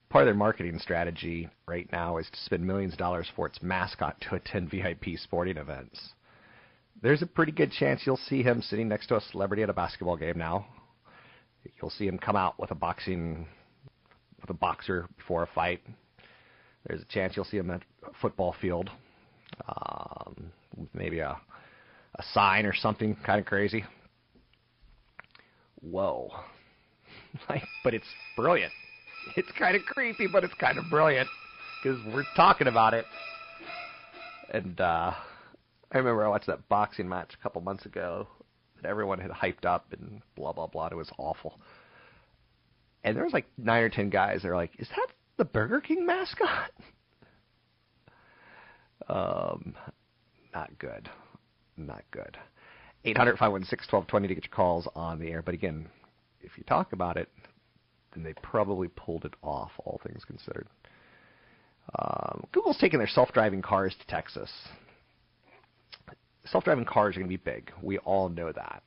part 0.09 0.23
of 0.23 0.27
their 0.27 0.33
marketing 0.33 0.79
strategy 0.79 1.49
right 1.67 1.89
now 1.91 2.17
is 2.17 2.27
to 2.31 2.39
spend 2.39 2.65
millions 2.65 2.93
of 2.93 2.99
dollars 2.99 3.27
for 3.35 3.45
its 3.47 3.61
mascot 3.61 4.19
to 4.21 4.35
attend 4.35 4.71
VIP 4.71 5.17
sporting 5.17 5.57
events. 5.57 5.99
There's 7.01 7.21
a 7.21 7.27
pretty 7.27 7.51
good 7.51 7.71
chance 7.71 8.01
you'll 8.05 8.17
see 8.17 8.43
him 8.43 8.61
sitting 8.61 8.87
next 8.89 9.07
to 9.07 9.17
a 9.17 9.21
celebrity 9.21 9.63
at 9.63 9.69
a 9.69 9.73
basketball 9.73 10.17
game 10.17 10.37
now. 10.37 10.65
You'll 11.79 11.91
see 11.91 12.07
him 12.07 12.17
come 12.17 12.35
out 12.35 12.59
with 12.59 12.71
a 12.71 12.75
boxing 12.75 13.47
with 14.41 14.49
a 14.49 14.53
boxer 14.53 15.07
before 15.17 15.43
a 15.43 15.47
fight. 15.47 15.81
There's 16.85 17.01
a 17.01 17.05
chance 17.05 17.35
you'll 17.35 17.45
see 17.45 17.57
him 17.57 17.69
at 17.71 17.81
a 18.03 18.11
football 18.21 18.55
field, 18.61 18.89
um, 19.67 20.51
maybe 20.93 21.19
a 21.19 21.37
a 22.15 22.23
sign 22.33 22.65
or 22.65 22.73
something 22.73 23.15
kind 23.25 23.39
of 23.39 23.45
crazy. 23.45 23.85
Whoa! 25.81 26.31
but 27.83 27.93
it's 27.93 28.07
brilliant. 28.35 28.73
it's 29.35 29.51
kind 29.57 29.75
of 29.75 29.85
creepy, 29.85 30.27
but 30.27 30.43
it's 30.43 30.53
kind 30.55 30.77
of 30.77 30.89
brilliant 30.89 31.29
because 31.81 31.99
we're 32.13 32.25
talking 32.35 32.67
about 32.67 32.93
it. 32.93 33.05
And 34.51 34.79
uh, 34.79 35.13
I 35.91 35.97
remember 35.97 36.25
I 36.25 36.29
watched 36.29 36.47
that 36.47 36.67
boxing 36.69 37.07
match 37.07 37.33
a 37.39 37.43
couple 37.43 37.61
months 37.61 37.85
ago 37.85 38.27
that 38.81 38.87
everyone 38.87 39.19
had 39.19 39.31
hyped 39.31 39.65
up 39.65 39.85
and 39.91 40.21
blah 40.35 40.53
blah 40.53 40.67
blah. 40.67 40.87
It 40.87 40.95
was 40.95 41.11
awful. 41.17 41.59
And 43.03 43.15
there 43.15 43.23
was 43.23 43.33
like 43.33 43.47
nine 43.57 43.83
or 43.83 43.89
ten 43.89 44.09
guys 44.09 44.41
that 44.41 44.49
were 44.49 44.55
like, 44.55 44.71
"Is 44.79 44.89
that 44.89 45.07
the 45.37 45.45
Burger 45.45 45.81
King 45.81 46.05
mascot?" 46.05 46.71
um, 49.09 49.75
not 50.53 50.77
good, 50.79 51.09
not 51.77 52.03
good. 52.11 52.37
Eight 53.05 53.17
hundred 53.17 53.37
five 53.37 53.51
one 53.51 53.63
six 53.63 53.87
twelve 53.87 54.07
twenty 54.07 54.27
to 54.27 54.35
get 54.35 54.45
your 54.45 54.55
calls 54.55 54.87
on 54.95 55.19
the 55.19 55.29
air. 55.29 55.41
But 55.41 55.53
again, 55.53 55.87
if 56.41 56.57
you 56.57 56.63
talk 56.63 56.91
about 56.93 57.17
it, 57.17 57.29
and 58.15 58.25
they 58.25 58.33
probably 58.41 58.87
pulled 58.87 59.25
it 59.25 59.33
off, 59.43 59.71
all 59.79 59.99
things 60.05 60.23
considered. 60.25 60.67
Um, 61.97 62.45
Google's 62.51 62.77
taking 62.77 62.99
their 62.99 63.07
self-driving 63.07 63.61
cars 63.61 63.95
to 63.99 64.07
Texas. 64.07 64.51
Self-driving 66.45 66.85
cars 66.85 67.15
are 67.15 67.19
going 67.19 67.31
to 67.31 67.37
be 67.37 67.51
big. 67.51 67.71
We 67.81 67.97
all 67.99 68.29
know 68.29 68.51
that. 68.51 68.83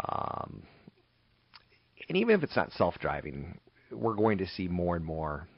Um, 0.00 0.62
and 2.08 2.16
even 2.16 2.34
if 2.34 2.42
it's 2.42 2.56
not 2.56 2.72
self-driving, 2.72 3.58
we're 3.90 4.14
going 4.14 4.38
to 4.38 4.46
see 4.46 4.68
more 4.68 4.96
and 4.96 5.04
more 5.04 5.48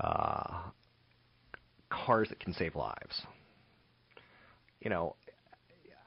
uh, 0.00 0.62
cars 1.90 2.28
that 2.28 2.40
can 2.40 2.54
save 2.54 2.74
lives. 2.74 3.22
You 4.80 4.90
know, 4.90 5.16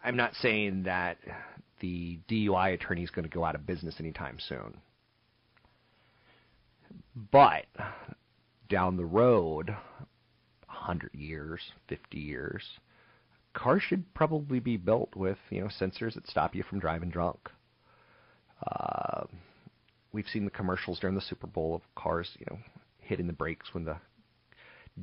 I'm 0.04 0.18
not 0.18 0.34
saying 0.36 0.84
that 0.84 1.18
the 1.80 2.20
DUI 2.30 2.74
attorney 2.74 3.04
is 3.04 3.10
going 3.10 3.28
to 3.28 3.36
go 3.36 3.44
out 3.44 3.56
of 3.56 3.66
business 3.66 3.96
anytime 4.00 4.38
soon. 4.40 4.78
But 7.32 7.66
down 8.70 8.98
the 8.98 9.06
road, 9.06 9.70
100 10.68 11.14
years, 11.14 11.62
50 11.88 12.18
years, 12.18 12.64
cars 13.54 13.82
should 13.82 14.14
probably 14.14 14.60
be 14.60 14.78
built 14.78 15.16
with 15.16 15.38
you 15.50 15.62
know 15.62 15.68
sensors 15.68 16.14
that 16.14 16.28
stop 16.28 16.54
you 16.54 16.64
from 16.64 16.80
driving 16.80 17.10
drunk. 17.10 17.50
Uh, 18.66 19.24
we've 20.12 20.28
seen 20.28 20.46
the 20.46 20.52
commercials 20.52 21.00
during 21.00 21.16
the 21.16 21.22
Super 21.22 21.48
Bowl 21.48 21.76
of 21.76 21.82
cars, 21.96 22.30
you 22.40 22.46
know, 22.50 22.60
hitting 23.00 23.28
the 23.28 23.34
brakes 23.34 23.74
when 23.74 23.86
the 23.86 23.98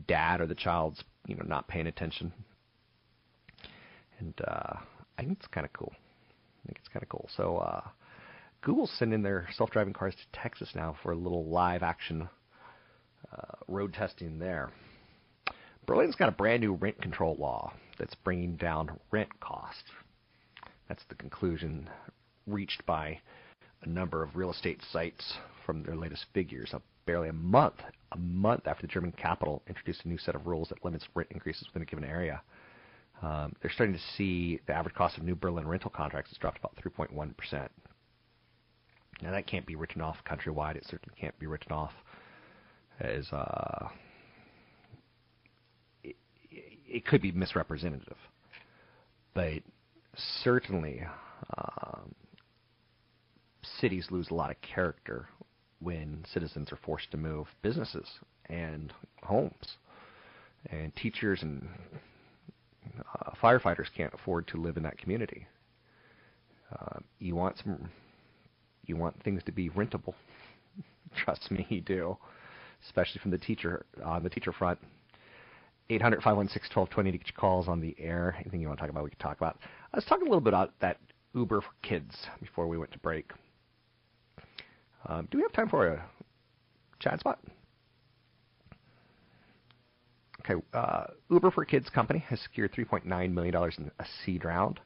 dad 0.06 0.40
or 0.40 0.46
the 0.46 0.54
child's 0.54 1.02
you 1.26 1.34
know 1.34 1.44
not 1.46 1.68
paying 1.68 1.86
attention, 1.86 2.32
and 4.18 4.34
uh, 4.46 4.74
I 5.18 5.22
think 5.22 5.38
it's 5.38 5.48
kind 5.48 5.66
of 5.66 5.72
cool. 5.72 5.92
I 6.62 6.68
think 6.68 6.78
it's 6.78 6.88
kind 6.88 7.02
of 7.02 7.08
cool. 7.08 7.28
So 7.36 7.58
uh, 7.58 7.82
Google's 8.62 8.92
sending 8.98 9.22
their 9.22 9.48
self-driving 9.56 9.94
cars 9.94 10.14
to 10.14 10.40
Texas 10.40 10.70
now 10.74 10.96
for 11.02 11.12
a 11.12 11.16
little 11.16 11.44
live 11.46 11.82
action 11.82 12.28
uh, 13.32 13.56
road 13.68 13.92
testing 13.94 14.38
there. 14.38 14.70
Berlin's 15.86 16.14
got 16.14 16.28
a 16.28 16.32
brand 16.32 16.60
new 16.60 16.74
rent 16.74 17.00
control 17.00 17.36
law 17.36 17.72
that's 17.98 18.14
bringing 18.22 18.56
down 18.56 18.90
rent 19.10 19.28
costs. 19.40 19.82
That's 20.88 21.02
the 21.08 21.16
conclusion 21.16 21.88
reached 22.46 22.84
by 22.86 23.18
a 23.82 23.88
number 23.88 24.22
of 24.22 24.36
real 24.36 24.52
estate 24.52 24.80
sites 24.92 25.34
from 25.66 25.82
their 25.82 25.96
latest 25.96 26.26
figures. 26.32 26.72
Barely 27.04 27.30
a 27.30 27.32
month, 27.32 27.80
a 28.12 28.18
month 28.18 28.68
after 28.68 28.86
the 28.86 28.92
German 28.92 29.10
capital 29.12 29.62
introduced 29.66 30.04
a 30.04 30.08
new 30.08 30.18
set 30.18 30.36
of 30.36 30.46
rules 30.46 30.68
that 30.68 30.84
limits 30.84 31.04
rent 31.14 31.30
increases 31.32 31.66
within 31.66 31.82
a 31.82 31.86
given 31.86 32.04
area. 32.04 32.42
Um, 33.22 33.54
they're 33.62 33.70
starting 33.70 33.94
to 33.94 34.02
see 34.16 34.60
the 34.66 34.72
average 34.72 34.94
cost 34.94 35.16
of 35.16 35.22
new 35.22 35.36
Berlin 35.36 35.66
rental 35.66 35.90
contracts 35.90 36.30
has 36.30 36.38
dropped 36.38 36.58
about 36.58 36.74
3.1%. 36.76 37.68
Now, 39.22 39.30
that 39.30 39.46
can't 39.46 39.64
be 39.64 39.76
written 39.76 40.02
off 40.02 40.16
countrywide. 40.28 40.74
It 40.74 40.84
certainly 40.84 41.14
can't 41.20 41.38
be 41.38 41.46
written 41.46 41.70
off 41.70 41.92
as. 42.98 43.30
Uh, 43.32 43.88
it, 46.02 46.16
it 46.50 47.06
could 47.06 47.22
be 47.22 47.30
misrepresentative. 47.30 48.16
But 49.34 49.62
certainly, 50.42 51.02
um, 51.56 52.14
cities 53.80 54.08
lose 54.10 54.30
a 54.30 54.34
lot 54.34 54.50
of 54.50 54.56
character 54.60 55.28
when 55.78 56.24
citizens 56.32 56.72
are 56.72 56.78
forced 56.84 57.10
to 57.12 57.16
move 57.16 57.46
businesses 57.62 58.08
and 58.46 58.92
homes. 59.22 59.76
And 60.70 60.94
teachers 60.96 61.42
and 61.42 61.68
uh, 62.98 63.30
firefighters 63.42 63.86
can't 63.96 64.12
afford 64.14 64.46
to 64.48 64.56
live 64.56 64.76
in 64.76 64.82
that 64.82 64.98
community. 64.98 65.46
Uh, 66.72 66.98
you 67.18 67.34
want 67.34 67.56
some, 67.58 67.90
you 68.86 68.96
want 68.96 69.22
things 69.22 69.42
to 69.44 69.52
be 69.52 69.70
rentable. 69.70 70.14
Trust 71.16 71.50
me, 71.50 71.66
you 71.68 71.80
do, 71.80 72.16
especially 72.86 73.20
from 73.20 73.30
the 73.30 73.38
teacher 73.38 73.84
on 74.04 74.22
the 74.22 74.30
teacher 74.30 74.52
front. 74.52 74.78
800-516-1220 75.90 76.94
to 76.94 77.02
get 77.02 77.12
your 77.12 77.22
calls 77.36 77.68
on 77.68 77.80
the 77.80 77.94
air. 77.98 78.36
Anything 78.40 78.60
you 78.60 78.68
want 78.68 78.78
to 78.78 78.82
talk 78.82 78.90
about, 78.90 79.04
we 79.04 79.10
can 79.10 79.18
talk 79.18 79.36
about. 79.36 79.58
I 79.92 79.96
was 79.96 80.04
talking 80.04 80.26
a 80.26 80.30
little 80.30 80.40
bit 80.40 80.54
about 80.54 80.72
that 80.80 80.98
Uber 81.34 81.60
for 81.60 81.70
kids 81.82 82.14
before 82.40 82.66
we 82.66 82.78
went 82.78 82.92
to 82.92 82.98
break. 82.98 83.30
Um, 85.06 85.28
do 85.30 85.38
we 85.38 85.42
have 85.42 85.52
time 85.52 85.68
for 85.68 85.88
a 85.88 86.04
chat 87.00 87.20
spot? 87.20 87.40
Okay, 90.44 90.60
uh, 90.74 91.04
Uber 91.30 91.50
for 91.52 91.64
Kids 91.64 91.88
company 91.88 92.18
has 92.28 92.40
secured 92.40 92.72
$3.9 92.72 93.04
million 93.32 93.54
in 93.78 93.90
a 93.98 94.04
seed 94.24 94.44
round. 94.44 94.80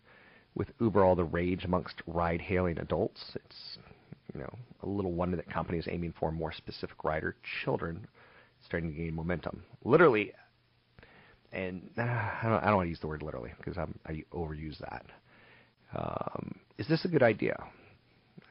with 0.54 0.68
Uber 0.80 1.04
all 1.04 1.14
the 1.14 1.24
rage 1.24 1.64
amongst 1.64 2.02
ride-hailing 2.06 2.78
adults, 2.78 3.20
it's 3.34 3.78
you 4.34 4.40
know 4.40 4.54
a 4.82 4.86
little 4.86 5.12
wonder 5.12 5.36
that 5.36 5.48
companies 5.50 5.86
aiming 5.90 6.12
for 6.18 6.32
more 6.32 6.52
specific 6.52 7.04
rider 7.04 7.36
children 7.64 8.06
starting 8.64 8.90
to 8.90 8.96
gain 8.96 9.14
momentum. 9.14 9.62
Literally, 9.84 10.32
and 11.52 11.88
uh, 11.98 12.02
I, 12.02 12.40
don't, 12.44 12.62
I 12.62 12.66
don't 12.66 12.76
want 12.76 12.86
to 12.86 12.90
use 12.90 13.00
the 13.00 13.06
word 13.06 13.22
literally 13.22 13.52
because 13.58 13.78
I'm, 13.78 13.98
I 14.06 14.24
overuse 14.34 14.78
that. 14.78 15.06
Um, 15.94 16.58
is 16.78 16.88
this 16.88 17.04
a 17.04 17.08
good 17.08 17.22
idea? 17.22 17.56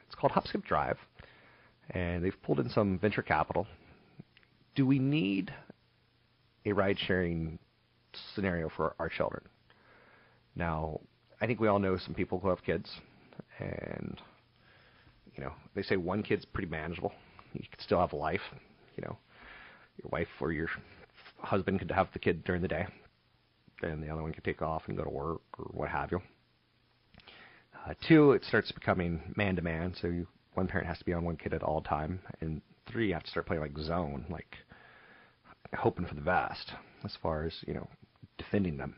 It's 0.06 0.14
called 0.14 0.32
Hop 0.32 0.46
Skip 0.46 0.64
Drive, 0.64 0.98
and 1.90 2.24
they've 2.24 2.42
pulled 2.42 2.60
in 2.60 2.70
some 2.70 2.98
venture 2.98 3.22
capital. 3.22 3.66
Do 4.74 4.86
we 4.86 4.98
need 4.98 5.52
a 6.66 6.72
ride-sharing 6.72 7.58
scenario 8.34 8.68
for 8.76 8.94
our 8.98 9.08
children? 9.08 9.42
Now, 10.54 11.00
I 11.40 11.46
think 11.46 11.60
we 11.60 11.68
all 11.68 11.78
know 11.78 11.96
some 11.96 12.14
people 12.14 12.38
who 12.38 12.48
have 12.48 12.62
kids, 12.62 12.90
and 13.58 14.20
you 15.34 15.44
know 15.44 15.52
they 15.74 15.82
say 15.82 15.96
one 15.96 16.22
kid's 16.22 16.44
pretty 16.44 16.68
manageable. 16.68 17.12
You 17.52 17.60
can 17.60 17.80
still 17.80 18.00
have 18.00 18.12
a 18.12 18.16
life. 18.16 18.40
You 18.96 19.04
know, 19.04 19.18
your 20.02 20.10
wife 20.10 20.28
or 20.40 20.52
your 20.52 20.68
husband 21.38 21.78
could 21.78 21.90
have 21.90 22.08
the 22.12 22.18
kid 22.18 22.44
during 22.44 22.62
the 22.62 22.68
day, 22.68 22.86
and 23.82 24.02
the 24.02 24.08
other 24.08 24.22
one 24.22 24.32
could 24.32 24.44
take 24.44 24.62
off 24.62 24.82
and 24.86 24.96
go 24.96 25.04
to 25.04 25.10
work 25.10 25.42
or 25.58 25.66
what 25.72 25.88
have 25.88 26.10
you. 26.10 26.20
Uh, 27.86 27.94
two, 28.08 28.32
it 28.32 28.44
starts 28.44 28.72
becoming 28.72 29.20
man 29.36 29.54
to 29.54 29.62
man, 29.62 29.94
so 30.00 30.08
you, 30.08 30.26
one 30.54 30.66
parent 30.66 30.88
has 30.88 30.98
to 30.98 31.04
be 31.04 31.12
on 31.12 31.24
one 31.24 31.36
kid 31.36 31.54
at 31.54 31.62
all 31.62 31.80
time, 31.82 32.18
and 32.40 32.60
three, 32.90 33.08
you 33.08 33.14
have 33.14 33.22
to 33.22 33.30
start 33.30 33.46
playing 33.46 33.62
like 33.62 33.76
zone, 33.78 34.24
like 34.30 34.56
hoping 35.74 36.06
for 36.06 36.14
the 36.14 36.20
best 36.20 36.72
as 37.04 37.12
far 37.22 37.44
as 37.44 37.52
you 37.66 37.74
know 37.74 37.88
defending 38.38 38.76
them. 38.76 38.96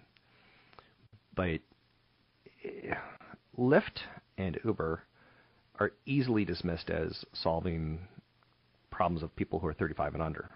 But 1.34 1.60
eh, 2.64 2.94
Lyft 3.58 4.00
and 4.37 4.58
Uber 4.64 5.02
are 5.80 5.92
easily 6.06 6.44
dismissed 6.44 6.90
as 6.90 7.25
solving 7.32 8.00
problems 8.90 9.22
of 9.22 9.34
people 9.37 9.58
who 9.60 9.68
are 9.68 9.75
35 9.75 10.14
and 10.14 10.22
under. 10.22 10.50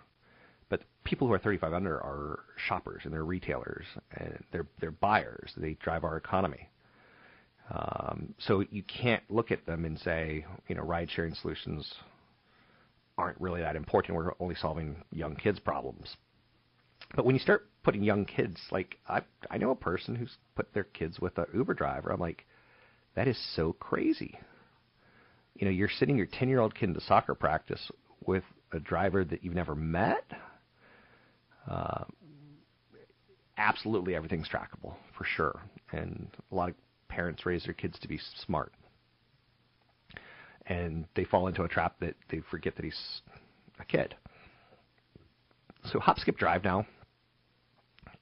But 0.69 0.83
people 1.05 1.29
who 1.29 1.33
are 1.33 1.39
35 1.39 1.69
and 1.69 1.77
under 1.77 1.97
are 1.97 2.41
shoppers 2.67 3.03
and 3.05 3.13
they're 3.13 3.25
retailers 3.25 3.85
and 4.17 4.43
they're 4.51 4.67
they're 4.81 4.91
buyers. 4.91 5.53
They 5.57 5.75
drive 5.75 6.05
our 6.05 6.17
economy. 6.17 6.69
Um, 7.71 8.35
so 8.39 8.65
you 8.71 8.83
can't 8.83 9.23
look 9.31 9.51
at 9.51 9.65
them 9.67 9.85
and 9.85 9.99
say, 9.99 10.45
you 10.69 10.75
know, 10.75 10.83
ride 10.83 11.11
sharing 11.11 11.35
solutions 11.35 11.95
aren't 13.19 13.41
really 13.41 13.61
that 13.61 13.77
important. 13.77 14.17
We're 14.17 14.33
only 14.41 14.55
solving 14.55 14.97
young 15.11 15.37
kids' 15.37 15.61
problems. 15.61 16.17
But 17.15 17.25
when 17.25 17.35
you 17.35 17.41
start 17.41 17.69
putting 17.83 18.03
young 18.03 18.25
kids, 18.25 18.61
like 18.71 18.99
I, 19.09 19.23
I 19.51 19.59
know 19.59 19.71
a 19.71 19.77
person 19.77 20.15
who's 20.15 20.37
put 20.55 20.73
their 20.73 20.85
kids 20.85 21.21
with 21.21 21.37
an 21.39 21.47
Uber 21.53 21.75
driver. 21.75 22.11
I'm 22.11 22.21
like, 22.21 22.47
that 23.15 23.29
is 23.29 23.39
so 23.55 23.75
crazy. 23.75 24.39
You 25.55 25.67
know, 25.67 25.71
you're 25.71 25.91
sitting 25.91 26.17
your 26.17 26.29
10 26.33 26.49
year 26.49 26.61
old 26.61 26.75
kid 26.75 26.89
into 26.89 27.01
soccer 27.03 27.35
practice 27.35 27.91
with 28.25 28.45
a 28.73 28.81
driver 28.81 29.25
that 29.25 29.45
you've 29.45 29.55
never 29.55 29.75
met. 29.75 30.25
Uh, 31.71 32.05
absolutely 33.59 34.15
everything's 34.15 34.49
trackable 34.49 34.95
for 35.17 35.25
sure, 35.25 35.61
and 35.93 36.29
a 36.51 36.55
lot 36.55 36.71
of 36.71 36.75
parents 37.09 37.45
raise 37.47 37.65
their 37.65 37.75
kids 37.75 37.99
to 38.01 38.09
be 38.09 38.19
smart, 38.47 38.73
and 40.73 41.05
they 41.15 41.25
fall 41.25 41.49
into 41.49 41.65
a 41.65 41.69
trap 41.69 41.97
that 42.01 42.15
they 42.31 42.41
forget 42.51 42.75
that 42.77 42.85
he's 42.85 43.21
a 43.79 43.85
kid. 43.85 44.15
So 45.85 46.01
Hop 46.01 46.19
Skip 46.19 46.39
Drive 46.39 46.65
now 46.65 46.87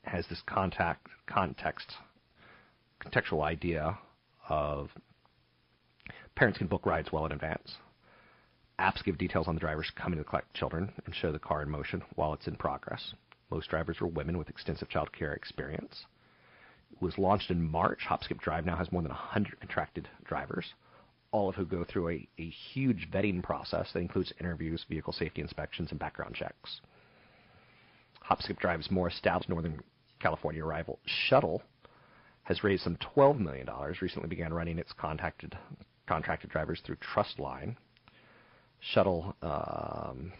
has 0.02 0.26
this 0.28 0.42
contact 0.46 1.06
context 1.26 1.92
contextual 3.04 3.44
idea 3.44 3.96
of 4.48 4.90
parents 6.34 6.58
can 6.58 6.66
book 6.66 6.84
rides 6.86 7.10
well 7.12 7.24
in 7.26 7.32
advance. 7.32 7.76
Apps 8.80 9.04
give 9.04 9.16
details 9.16 9.46
on 9.46 9.54
the 9.54 9.60
drivers 9.60 9.92
coming 9.94 10.18
to 10.18 10.24
collect 10.24 10.52
children 10.54 10.92
and 11.04 11.14
show 11.14 11.30
the 11.30 11.38
car 11.38 11.62
in 11.62 11.70
motion 11.70 12.02
while 12.16 12.32
it's 12.32 12.48
in 12.48 12.56
progress. 12.56 13.14
Most 13.50 13.68
drivers 13.68 14.00
were 14.00 14.08
women 14.08 14.38
with 14.38 14.48
extensive 14.48 14.88
child 14.88 15.12
care 15.12 15.34
experience. 15.34 16.04
It 16.90 17.00
was 17.00 17.18
launched 17.18 17.50
in 17.50 17.62
March. 17.62 18.00
HopSkip 18.08 18.40
Drive 18.40 18.66
now 18.66 18.76
has 18.76 18.90
more 18.90 19.02
than 19.02 19.12
100 19.12 19.60
contracted 19.60 20.08
drivers, 20.24 20.74
all 21.32 21.48
of 21.48 21.54
who 21.54 21.64
go 21.64 21.84
through 21.84 22.10
a, 22.10 22.28
a 22.38 22.48
huge 22.72 23.08
vetting 23.12 23.42
process 23.42 23.88
that 23.92 24.00
includes 24.00 24.32
interviews, 24.40 24.84
vehicle 24.88 25.12
safety 25.12 25.40
inspections, 25.40 25.90
and 25.90 26.00
background 26.00 26.34
checks. 26.34 26.80
HopSkip 28.28 28.58
Drive's 28.58 28.90
more 28.90 29.08
established 29.08 29.48
Northern 29.48 29.80
California 30.20 30.64
rival, 30.64 30.98
Shuddle, 31.06 31.62
has 32.44 32.64
raised 32.64 32.82
some 32.82 32.96
$12 33.16 33.38
million, 33.38 33.68
recently 34.00 34.28
began 34.28 34.52
running 34.52 34.78
its 34.78 34.92
contacted, 34.92 35.56
contracted 36.08 36.50
drivers 36.50 36.80
through 36.84 36.96
Trustline. 36.96 37.76
Shuddle, 38.80 39.36
um, 39.42 40.32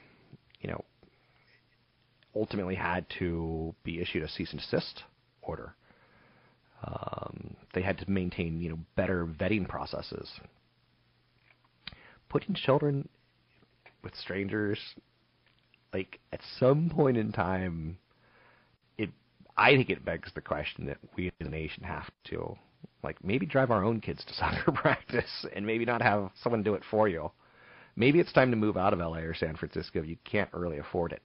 you 0.61 0.71
know, 0.71 0.85
ultimately 2.35 2.75
had 2.75 3.07
to 3.19 3.75
be 3.85 4.01
issued 4.01 4.23
a 4.23 4.29
cease 4.29 4.51
and 4.53 4.61
desist 4.61 5.05
order. 5.43 5.75
Um, 6.85 7.57
they 7.75 7.83
had 7.83 7.99
to 7.99 8.11
maintain, 8.11 8.61
you 8.61 8.71
know, 8.71 8.79
better 8.97 9.27
vetting 9.27 9.69
processes. 9.69 10.31
Putting 12.31 12.55
children 12.55 13.07
with 14.03 14.15
strangers 14.15 14.79
like 15.93 16.21
at 16.33 16.41
some 16.59 16.91
point 16.91 17.17
in 17.17 17.33
time, 17.33 17.99
it 18.99 19.11
I 19.57 19.75
think 19.75 19.91
it 19.91 20.05
begs 20.05 20.31
the 20.35 20.41
question 20.41 20.87
that 20.87 20.99
we 21.17 21.29
as 21.29 21.47
a 21.47 21.51
nation 21.51 21.83
have 21.83 22.09
to 22.27 22.57
like 23.03 23.23
maybe 23.25 23.47
drive 23.47 23.71
our 23.71 23.85
own 23.85 24.01
kids 24.01 24.25
to 24.25 24.35
soccer 24.39 24.73
practice 24.73 25.47
and 25.55 25.67
maybe 25.67 25.85
not 25.85 26.03
have 26.03 26.31
someone 26.43 26.63
do 26.63 26.75
it 26.75 26.83
for 26.91 27.09
you. 27.09 27.31
Maybe 27.97 28.21
it's 28.21 28.33
time 28.33 28.51
to 28.51 28.57
move 28.57 28.77
out 28.77 28.93
of 28.93 29.01
LA 29.01 29.19
or 29.19 29.35
San 29.35 29.57
Francisco 29.57 30.01
if 30.01 30.07
you 30.07 30.17
can't 30.25 30.53
really 30.53 30.79
afford 30.79 31.13
it 31.13 31.23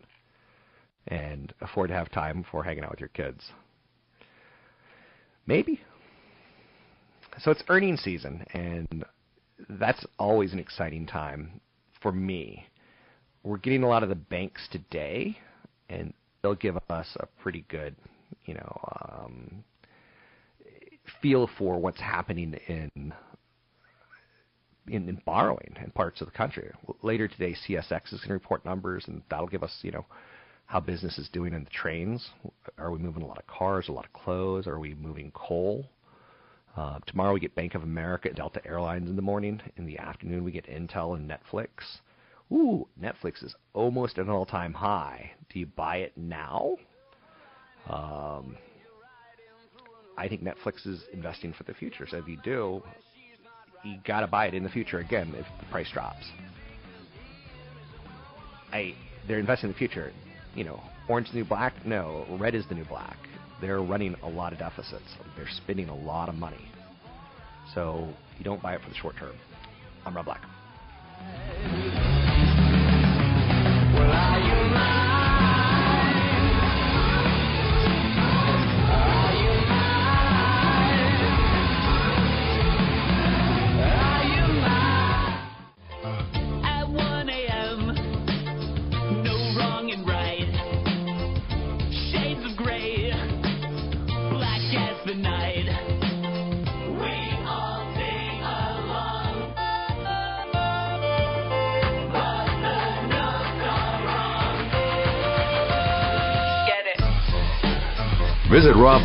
and 1.08 1.54
afford 1.62 1.90
to 1.90 1.96
have 1.96 2.10
time 2.10 2.44
for 2.50 2.64
hanging 2.64 2.84
out 2.84 2.92
with 2.92 3.00
your 3.00 3.10
kids. 3.10 3.44
Maybe. 5.46 5.80
So 7.38 7.52
it's 7.52 7.64
earning 7.70 7.98
season, 7.98 8.44
and 8.54 9.06
that's 9.70 10.06
always 10.20 10.54
an 10.54 10.60
exciting 10.60 11.06
time 11.06 11.60
for 12.02 12.12
me 12.12 12.68
we're 13.46 13.58
getting 13.58 13.84
a 13.84 13.88
lot 13.88 14.04
of 14.04 14.10
the 14.10 14.16
banks 14.16 14.68
today, 14.72 15.38
and 15.88 16.14
they'll 16.42 16.56
give 16.56 16.78
us 16.90 17.08
a 17.20 17.28
pretty 17.42 17.64
good, 17.70 17.96
you 18.46 18.56
know, 18.56 18.80
um, 19.10 19.64
feel 21.22 21.48
for 21.58 21.78
what's 21.80 22.02
happening 22.02 22.56
in, 22.68 22.92
in 22.96 23.14
in 24.88 25.22
borrowing 25.26 25.76
in 25.84 25.90
parts 25.92 26.22
of 26.22 26.28
the 26.28 26.34
country. 26.34 26.72
Later 27.02 27.28
today, 27.28 27.56
CSX 27.68 28.14
is 28.14 28.20
going 28.20 28.28
to 28.28 28.34
report 28.34 28.66
numbers, 28.66 29.06
and 29.08 29.22
that'll 29.30 29.48
give 29.48 29.64
us, 29.64 29.80
you 29.82 29.92
know, 29.92 30.06
how 30.68 30.80
business 30.80 31.18
is 31.18 31.30
doing 31.30 31.54
in 31.54 31.64
the 31.64 31.70
trains. 31.70 32.30
Are 32.78 32.92
we 32.92 33.00
moving 33.00 33.24
a 33.24 33.28
lot 33.28 33.40
of 33.40 33.48
cars, 33.48 33.90
a 33.90 33.92
lot 33.92 34.06
of 34.06 34.14
clothes? 34.14 34.68
Are 34.68 34.80
we 34.80 34.94
moving 34.96 35.32
coal? 35.34 35.86
Uh, 36.76 37.00
tomorrow 37.06 37.34
we 37.34 37.40
get 37.40 37.56
Bank 37.56 37.76
of 37.76 37.84
America, 37.84 38.34
Delta 38.34 38.62
Airlines 38.66 39.10
in 39.10 39.16
the 39.16 39.22
morning. 39.22 39.62
In 39.78 39.86
the 39.86 39.98
afternoon 39.98 40.44
we 40.44 40.52
get 40.52 40.66
Intel 40.68 41.16
and 41.16 41.30
Netflix 41.30 41.70
ooh, 42.52 42.88
Netflix 43.02 43.44
is 43.44 43.56
almost 43.74 44.18
at 44.18 44.26
an 44.26 44.32
all-time 44.32 44.74
high. 44.74 45.32
Do 45.52 45.60
you 45.60 45.66
buy 45.66 45.98
it 45.98 46.14
now? 46.18 46.78
Um, 47.90 48.58
I 50.18 50.28
think 50.28 50.44
Netflix 50.44 50.88
is 50.88 51.04
investing 51.14 51.54
for 51.54 51.64
the 51.64 51.74
future. 51.74 52.08
So 52.10 52.18
if 52.18 52.28
you 52.28 52.38
do, 52.44 52.82
you 53.84 53.98
got 54.06 54.22
to 54.22 54.28
buy 54.28 54.48
it 54.48 54.54
in 54.54 54.64
the 54.64 54.70
future 54.70 55.00
again 55.00 55.34
if 55.38 55.46
the 55.60 55.66
price 55.72 55.90
drops. 55.92 56.26
I, 58.72 58.96
they're 59.28 59.40
investing 59.40 59.70
in 59.70 59.74
the 59.74 59.78
future. 59.78 60.12
You 60.56 60.64
know, 60.64 60.82
orange 61.08 61.28
is 61.28 61.34
the 61.34 61.40
new 61.40 61.46
black? 61.46 61.74
No, 61.86 62.26
red 62.40 62.56
is 62.56 62.66
the 62.68 62.76
new 62.76 62.86
black. 62.86 63.18
They're 63.62 63.82
running 63.82 64.16
a 64.24 64.30
lot 64.30 64.54
of 64.54 64.60
deficits. 64.60 65.16
They're 65.36 65.48
spending 65.50 65.90
a 65.90 65.96
lot 65.96 66.30
of 66.30 66.36
money. 66.36 66.72
So 67.74 68.08
you 68.38 68.44
don't 68.44 68.62
buy 68.62 68.76
it 68.76 68.82
for 68.82 68.90
the 68.90 68.96
short 68.96 69.16
term. 69.18 69.36
I'm 70.06 70.16
Rob 70.16 70.26
Black. 70.26 70.42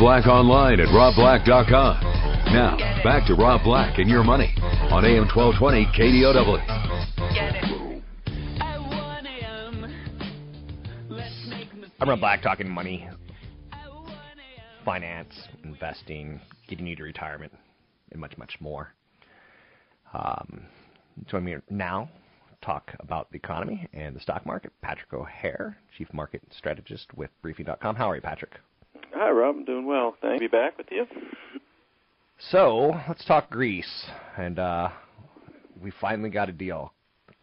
Black 0.01 0.25
online 0.25 0.79
at 0.79 0.87
robblack.com. 0.87 2.01
Now, 2.51 2.75
Back 3.03 3.25
to 3.27 3.35
Rob 3.35 3.63
Black 3.63 3.97
and 3.97 4.07
your 4.07 4.23
money 4.23 4.53
on 4.91 5.05
AM 5.05 5.27
1220 5.27 5.85
KDOW. 5.87 6.61
I'm 11.99 12.09
Rob 12.09 12.19
Black 12.19 12.43
talking 12.43 12.69
money, 12.69 13.07
finance, 14.85 15.33
investing, 15.63 16.39
getting 16.67 16.85
you 16.85 16.95
to 16.95 17.03
retirement, 17.03 17.53
and 18.11 18.21
much, 18.21 18.37
much 18.37 18.57
more. 18.59 18.93
Um, 20.13 20.65
join 21.27 21.43
me 21.43 21.55
now 21.71 22.09
talk 22.63 22.95
about 22.99 23.31
the 23.31 23.37
economy 23.37 23.87
and 23.93 24.15
the 24.15 24.19
stock 24.19 24.45
market. 24.45 24.73
Patrick 24.83 25.11
O'Hare, 25.13 25.77
Chief 25.97 26.11
Market 26.13 26.43
Strategist 26.51 27.11
with 27.15 27.31
Briefing.com. 27.41 27.95
How 27.95 28.11
are 28.11 28.15
you, 28.15 28.21
Patrick? 28.21 28.59
Hi, 29.13 29.29
Rob. 29.29 29.55
I'm 29.57 29.65
doing 29.65 29.85
well. 29.85 30.15
Thanks. 30.21 30.39
Be 30.39 30.47
back 30.47 30.77
with 30.77 30.87
you. 30.89 31.05
So 32.49 32.99
let's 33.07 33.23
talk 33.25 33.49
Greece, 33.49 34.05
and 34.37 34.57
uh, 34.57 34.89
we 35.81 35.91
finally 36.01 36.29
got 36.29 36.49
a 36.49 36.51
deal. 36.51 36.93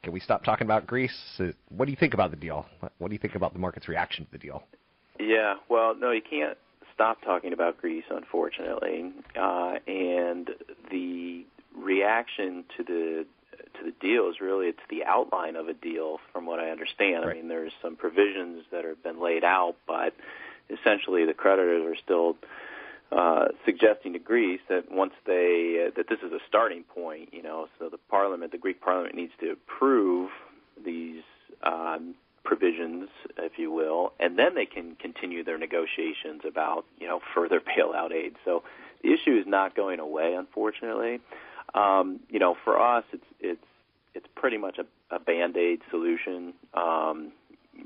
Can 0.02 0.12
we 0.12 0.20
stop 0.20 0.44
talking 0.44 0.66
about 0.66 0.86
Greece? 0.86 1.16
Uh, 1.38 1.48
what 1.68 1.84
do 1.84 1.90
you 1.90 1.96
think 1.96 2.14
about 2.14 2.30
the 2.30 2.36
deal? 2.36 2.66
What 2.98 3.08
do 3.08 3.14
you 3.14 3.18
think 3.18 3.34
about 3.34 3.52
the 3.52 3.58
market's 3.58 3.88
reaction 3.88 4.24
to 4.24 4.30
the 4.32 4.38
deal? 4.38 4.62
Yeah, 5.20 5.54
well, 5.68 5.94
no, 5.94 6.10
you 6.10 6.22
can't 6.22 6.56
stop 6.94 7.22
talking 7.22 7.52
about 7.52 7.78
Greece, 7.78 8.04
unfortunately. 8.10 9.12
Uh, 9.40 9.74
and 9.86 10.50
the 10.90 11.44
reaction 11.76 12.64
to 12.76 12.82
the 12.82 13.26
to 13.78 13.84
the 13.84 13.92
deal 14.00 14.28
is 14.28 14.40
really 14.40 14.66
it's 14.66 14.78
the 14.90 15.04
outline 15.04 15.54
of 15.54 15.68
a 15.68 15.74
deal, 15.74 16.18
from 16.32 16.46
what 16.46 16.58
I 16.58 16.70
understand. 16.70 17.24
Right. 17.24 17.36
I 17.36 17.40
mean, 17.40 17.48
there's 17.48 17.72
some 17.82 17.94
provisions 17.94 18.64
that 18.72 18.84
have 18.84 19.02
been 19.02 19.22
laid 19.22 19.44
out, 19.44 19.76
but 19.86 20.14
essentially 20.70 21.24
the 21.24 21.34
creditors 21.34 21.84
are 21.86 21.96
still 22.02 22.36
uh, 23.10 23.46
suggesting 23.64 24.12
to 24.12 24.18
Greece 24.18 24.60
that 24.68 24.90
once 24.90 25.14
they 25.26 25.86
uh, 25.86 25.90
that 25.96 26.08
this 26.08 26.18
is 26.18 26.32
a 26.32 26.40
starting 26.46 26.84
point, 26.84 27.32
you 27.32 27.42
know, 27.42 27.68
so 27.78 27.88
the 27.88 27.98
parliament, 28.10 28.52
the 28.52 28.58
Greek 28.58 28.80
parliament, 28.80 29.14
needs 29.14 29.32
to 29.40 29.52
approve 29.52 30.30
these 30.84 31.22
um, 31.62 32.14
provisions, 32.44 33.08
if 33.38 33.52
you 33.58 33.72
will, 33.72 34.12
and 34.20 34.38
then 34.38 34.54
they 34.54 34.66
can 34.66 34.94
continue 34.96 35.42
their 35.42 35.58
negotiations 35.58 36.42
about 36.46 36.84
you 36.98 37.06
know 37.06 37.20
further 37.34 37.60
bailout 37.78 38.12
aid. 38.12 38.34
So 38.44 38.62
the 39.02 39.12
issue 39.12 39.38
is 39.38 39.46
not 39.46 39.74
going 39.74 40.00
away, 40.00 40.34
unfortunately. 40.34 41.20
Um, 41.74 42.20
you 42.28 42.38
know, 42.38 42.56
for 42.64 42.80
us, 42.80 43.04
it's 43.12 43.24
it's 43.40 43.64
it's 44.14 44.26
pretty 44.34 44.58
much 44.58 44.78
a, 44.78 45.14
a 45.14 45.18
band 45.18 45.56
aid 45.56 45.80
solution. 45.90 46.52
Um, 46.74 47.32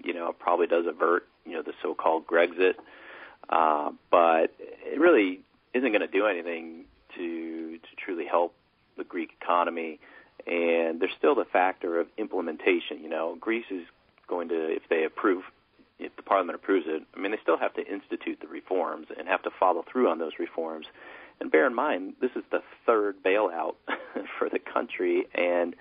you 0.04 0.14
know, 0.14 0.30
it 0.30 0.38
probably 0.38 0.66
does 0.66 0.86
avert 0.86 1.26
you 1.44 1.52
know 1.52 1.62
the 1.62 1.72
so-called 1.82 2.26
Grexit. 2.26 2.74
Uh, 3.48 3.90
but 4.10 4.54
it 4.58 5.00
really 5.00 5.40
isn't 5.74 5.90
going 5.90 6.00
to 6.00 6.06
do 6.06 6.26
anything 6.26 6.84
to 7.16 7.78
to 7.78 7.96
truly 7.96 8.26
help 8.26 8.54
the 8.96 9.04
Greek 9.04 9.30
economy. 9.40 9.98
And 10.46 11.00
there's 11.00 11.12
still 11.16 11.34
the 11.34 11.44
factor 11.44 12.00
of 12.00 12.08
implementation. 12.18 13.02
You 13.02 13.08
know, 13.08 13.36
Greece 13.40 13.66
is 13.70 13.84
going 14.28 14.48
to, 14.48 14.74
if 14.74 14.82
they 14.88 15.04
approve, 15.04 15.44
if 15.98 16.14
the 16.16 16.22
parliament 16.22 16.56
approves 16.56 16.86
it, 16.88 17.02
I 17.14 17.20
mean, 17.20 17.32
they 17.32 17.38
still 17.42 17.58
have 17.58 17.74
to 17.74 17.86
institute 17.86 18.38
the 18.40 18.48
reforms 18.48 19.06
and 19.16 19.28
have 19.28 19.42
to 19.42 19.50
follow 19.60 19.84
through 19.90 20.08
on 20.08 20.18
those 20.18 20.32
reforms. 20.38 20.86
And 21.40 21.50
bear 21.50 21.66
in 21.66 21.74
mind, 21.74 22.14
this 22.20 22.30
is 22.34 22.42
the 22.50 22.62
third 22.86 23.22
bailout 23.22 23.74
for 24.38 24.48
the 24.48 24.58
country, 24.58 25.26
and 25.34 25.74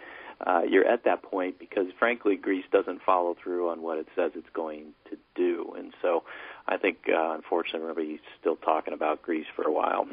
uh, 0.45 0.61
you're 0.67 0.87
at 0.87 1.03
that 1.05 1.23
point 1.23 1.59
because, 1.59 1.87
frankly, 1.99 2.35
Greece 2.35 2.65
doesn't 2.71 3.01
follow 3.03 3.35
through 3.41 3.69
on 3.69 3.81
what 3.81 3.97
it 3.97 4.07
says 4.15 4.31
it's 4.35 4.49
going 4.53 4.93
to 5.09 5.17
do. 5.35 5.73
And 5.77 5.93
so 6.01 6.23
I 6.67 6.77
think, 6.77 6.97
uh, 7.09 7.33
unfortunately, 7.33 7.89
everybody's 7.89 8.19
still 8.39 8.55
talking 8.55 8.93
about 8.93 9.21
Greece 9.21 9.45
for 9.55 9.63
a 9.63 9.71
while. 9.71 10.07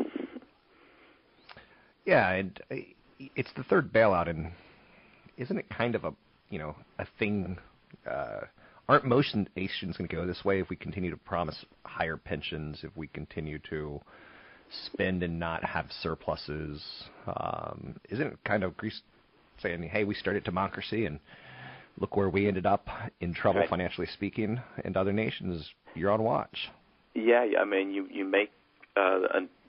Yeah, 2.04 2.30
and 2.30 2.60
uh, 2.70 2.76
it's 3.36 3.50
the 3.56 3.64
third 3.64 3.92
bailout, 3.92 4.28
and 4.28 4.50
isn't 5.36 5.58
it 5.58 5.66
kind 5.68 5.94
of 5.94 6.04
a 6.04 6.14
you 6.48 6.58
know 6.58 6.74
a 6.98 7.06
thing? 7.18 7.58
Uh, 8.10 8.40
aren't 8.88 9.04
most 9.04 9.36
nations 9.56 9.96
going 9.96 10.08
to 10.08 10.16
go 10.16 10.26
this 10.26 10.42
way 10.44 10.60
if 10.60 10.70
we 10.70 10.76
continue 10.76 11.10
to 11.10 11.16
promise 11.18 11.66
higher 11.84 12.16
pensions? 12.16 12.80
If 12.82 12.96
we 12.96 13.08
continue 13.08 13.58
to 13.70 14.00
spend 14.86 15.22
and 15.22 15.38
not 15.38 15.64
have 15.64 15.86
surpluses? 16.02 16.82
Um, 17.26 17.96
isn't 18.08 18.26
it 18.26 18.38
kind 18.44 18.64
of 18.64 18.76
Greece 18.76 19.02
saying, 19.60 19.82
"Hey, 19.84 20.04
we 20.04 20.14
started 20.14 20.44
democracy 20.44 21.06
and 21.06 21.20
look 22.00 22.16
where 22.16 22.28
we 22.28 22.46
ended 22.46 22.66
up 22.66 22.88
in 23.20 23.34
trouble 23.34 23.60
right. 23.60 23.68
financially 23.68 24.06
speaking, 24.06 24.60
and 24.84 24.96
other 24.96 25.12
nations, 25.12 25.68
you're 25.94 26.10
on 26.10 26.22
watch. 26.22 26.70
Yeah, 27.14 27.44
I 27.60 27.64
mean, 27.64 27.92
you 27.92 28.06
you 28.10 28.24
make 28.24 28.50
uh, 28.96 29.20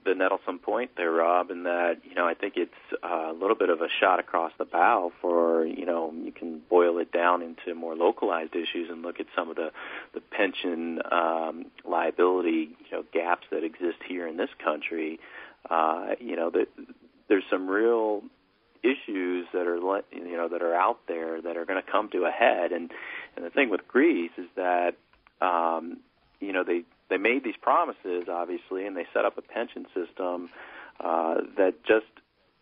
the 0.06 0.12
nettlesome 0.12 0.62
point 0.62 0.92
there, 0.98 1.12
Rob, 1.12 1.52
in 1.52 1.64
that 1.64 1.98
you 2.04 2.16
know 2.16 2.26
I 2.26 2.34
think 2.34 2.54
it's 2.56 2.72
uh, 3.04 3.32
a 3.32 3.34
little 3.34 3.56
bit 3.56 3.70
of 3.70 3.82
a 3.82 3.88
shot 4.00 4.20
across 4.20 4.52
the 4.58 4.66
bow 4.66 5.12
for 5.22 5.66
you 5.66 5.86
know 5.86 6.14
you 6.14 6.32
can 6.32 6.62
boil 6.70 6.98
it 7.00 7.12
down 7.12 7.42
into 7.42 7.76
more 7.76 7.96
localized 7.96 8.56
issues 8.56 8.90
and 8.90 9.02
look 9.02 9.20
at 9.20 9.28
some 9.36 9.50
of 9.50 9.56
the 9.56 9.72
the 10.14 10.22
pension 10.22 11.00
um, 11.12 11.66
liability 11.86 12.76
you 12.80 12.92
know 12.92 13.04
gaps 13.14 13.48
that 13.52 13.64
exist 13.64 13.98
here 14.08 14.28
in 14.28 14.38
this 14.38 14.50
country. 14.64 15.20
Uh, 15.70 16.10
you 16.20 16.36
know 16.36 16.50
that 16.50 16.68
there's 17.28 17.44
some 17.50 17.68
real 17.68 18.24
issues 18.84 19.48
that 19.54 19.68
are 19.68 19.78
you 20.12 20.38
know 20.38 20.48
that 20.50 20.62
are 20.62 20.76
out 20.76 21.00
there 21.08 21.42
that 21.42 21.58
are 21.58 21.66
going 21.66 21.82
to 21.82 21.92
come 21.92 22.10
to 22.10 22.26
a 22.26 22.32
head. 22.32 22.72
And 22.72 22.92
and 23.36 23.46
the 23.46 23.50
thing 23.50 23.70
with 23.70 23.88
Greece 23.88 24.32
is 24.38 24.48
that 24.56 24.96
um 25.42 25.98
you 26.40 26.54
know 26.54 26.64
they 26.64 26.84
they 27.10 27.18
made 27.18 27.44
these 27.44 27.58
promises 27.62 28.26
obviously 28.30 28.86
and 28.86 28.96
they 28.96 29.06
set 29.14 29.26
up 29.26 29.38
a 29.38 29.42
pension 29.42 29.86
system 29.94 30.50
uh 31.00 31.36
that 31.58 31.76
just 31.86 32.06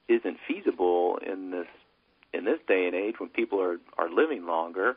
isn't 0.07 0.37
feasible 0.47 1.19
in 1.25 1.51
this 1.51 1.67
in 2.33 2.45
this 2.45 2.59
day 2.67 2.85
and 2.85 2.95
age 2.95 3.15
when 3.19 3.29
people 3.29 3.61
are 3.61 3.77
are 3.97 4.09
living 4.09 4.45
longer. 4.45 4.95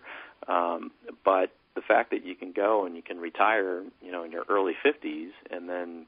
Um 0.48 0.90
but 1.24 1.52
the 1.74 1.82
fact 1.82 2.10
that 2.10 2.24
you 2.24 2.34
can 2.34 2.52
go 2.52 2.84
and 2.84 2.96
you 2.96 3.02
can 3.02 3.18
retire 3.18 3.82
you 4.02 4.12
know 4.12 4.24
in 4.24 4.32
your 4.32 4.44
early 4.48 4.74
50s 4.84 5.30
and 5.50 5.68
then 5.68 6.06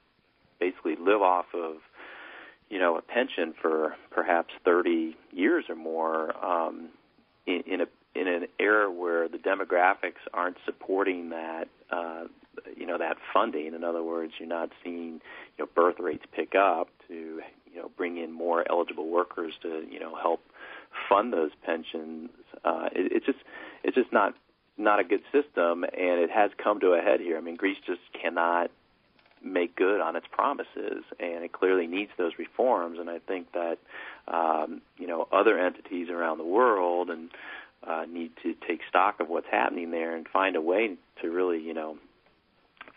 basically 0.59 0.97
live 0.97 1.23
off 1.23 1.47
of 1.55 1.77
you 2.73 2.79
know, 2.79 2.97
a 2.97 3.03
pension 3.03 3.53
for 3.61 3.95
perhaps 4.11 4.55
30 4.65 5.15
years 5.31 5.67
or 5.69 5.77
more 5.77 6.35
um, 6.43 6.89
in, 7.47 7.63
in 7.67 7.81
a 7.83 7.87
in 8.15 8.27
an 8.27 8.47
era 8.59 8.91
where 8.91 9.29
the 9.29 9.37
demographics 9.37 10.21
aren't 10.35 10.57
supporting 10.65 11.31
that, 11.31 11.69
uh, 11.91 12.25
you 12.77 12.87
know, 12.87 12.99
that 12.99 13.17
funding. 13.33 13.75
In 13.75 13.85
other 13.85 14.03
words, 14.03 14.35
you're 14.39 14.49
not 14.49 14.71
seeing, 14.85 15.21
you 15.57 15.61
know, 15.61 15.69
birth 15.75 15.97
rates 15.99 16.25
pick 16.35 16.55
up 16.55 16.89
to, 17.09 17.15
you 17.15 17.77
know, 17.77 17.91
bring 17.97 18.19
in 18.19 18.33
more 18.33 18.65
eligible 18.71 19.09
workers 19.09 19.55
to, 19.63 19.85
you 19.91 19.99
know, 19.99 20.15
help 20.15 20.41
fund 21.09 21.33
those 21.33 21.53
pensions. 21.65 22.31
Uh, 22.65 22.89
it, 22.93 23.13
it's 23.13 23.27
just, 23.27 23.39
it's 23.85 23.97
just 23.97 24.13
not 24.13 24.35
not 24.79 24.99
a 24.99 25.05
good 25.05 25.23
system, 25.31 25.85
and 25.85 26.21
it 26.21 26.31
has 26.31 26.51
come 26.63 26.81
to 26.81 26.93
a 26.93 27.01
head 27.03 27.21
here. 27.21 27.37
I 27.37 27.41
mean, 27.43 27.57
Greece 27.57 27.79
just 27.87 28.01
cannot 28.21 28.71
make 29.45 29.77
good 29.77 30.01
on 30.01 30.17
its 30.17 30.27
promises, 30.31 31.05
and 31.19 31.45
it 31.45 31.53
clearly 31.53 31.87
needs 31.87 32.11
those 32.17 32.33
reforms. 32.39 32.99
And 32.99 33.11
I 33.11 33.19
think 33.19 33.53
that 33.53 33.79
um, 34.29 34.83
you 34.99 35.07
know 35.07 35.29
other 35.33 35.59
entities 35.59 36.09
around 36.09 36.39
the 36.39 36.45
world 36.45 37.11
and 37.11 37.31
uh, 37.87 38.05
need 38.09 38.33
to 38.43 38.55
take 38.67 38.81
stock 38.89 39.21
of 39.21 39.29
what's 39.29 39.49
happening 39.51 39.91
there 39.91 40.15
and 40.17 40.27
find 40.29 40.57
a 40.57 40.61
way 40.61 40.97
to 41.21 41.31
really 41.31 41.61
you 41.61 41.75
know 41.75 41.97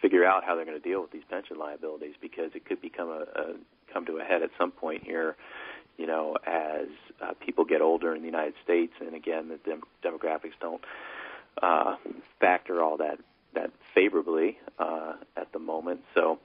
figure 0.02 0.26
out 0.26 0.44
how 0.44 0.56
they're 0.56 0.66
going 0.66 0.80
to 0.80 0.88
deal 0.88 1.02
with 1.02 1.12
these 1.12 1.24
pension 1.30 1.58
liabilities 1.58 2.16
because 2.22 2.52
it 2.54 2.66
could 2.66 2.82
become 2.82 3.10
a, 3.10 3.26
a 3.40 3.54
come 3.92 4.06
to 4.06 4.18
a 4.18 4.24
head 4.24 4.44
at 4.44 4.50
some 4.58 4.72
point 4.72 5.04
here. 5.04 5.36
You 5.98 6.08
know, 6.08 6.36
as 6.46 6.88
uh, 7.22 7.34
people 7.40 7.64
get 7.64 7.82
older 7.82 8.14
in 8.14 8.22
the 8.22 8.28
United 8.28 8.56
States, 8.64 8.92
and 9.00 9.16
again, 9.16 9.48
the 9.48 9.58
dem- 9.58 9.84
demographics 10.04 10.60
don't 10.60 10.82
uh, 11.64 11.96
factor 12.40 12.84
all 12.84 12.98
that 12.98 13.18
that 13.56 13.72
favorably 13.94 14.58
uh, 14.80 15.14
at 15.38 15.52
the 15.54 15.60
moment. 15.60 16.02
So, 16.14 16.40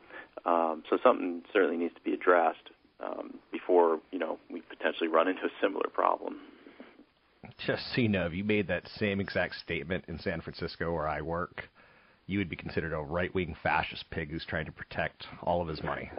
um, 0.44 0.82
so 0.88 0.98
something 1.02 1.42
certainly 1.52 1.76
needs 1.76 1.94
to 1.94 2.00
be 2.00 2.12
addressed 2.12 2.70
um, 3.04 3.38
before 3.52 4.00
you 4.10 4.18
know 4.18 4.38
we 4.50 4.62
potentially 4.62 5.08
run 5.08 5.28
into 5.28 5.42
a 5.42 5.50
similar 5.60 5.88
problem. 5.92 6.38
Just 7.66 7.94
so 7.94 8.00
you 8.00 8.08
know, 8.08 8.26
if 8.26 8.34
you 8.34 8.44
made 8.44 8.68
that 8.68 8.88
same 8.96 9.20
exact 9.20 9.56
statement 9.56 10.04
in 10.08 10.18
San 10.18 10.40
Francisco 10.40 10.92
where 10.92 11.08
I 11.08 11.20
work, 11.20 11.68
you 12.26 12.38
would 12.38 12.48
be 12.48 12.56
considered 12.56 12.92
a 12.92 13.00
right-wing 13.00 13.56
fascist 13.62 14.04
pig 14.10 14.30
who's 14.30 14.44
trying 14.46 14.66
to 14.66 14.72
protect 14.72 15.26
all 15.42 15.60
of 15.60 15.68
his 15.68 15.82
money. 15.82 16.10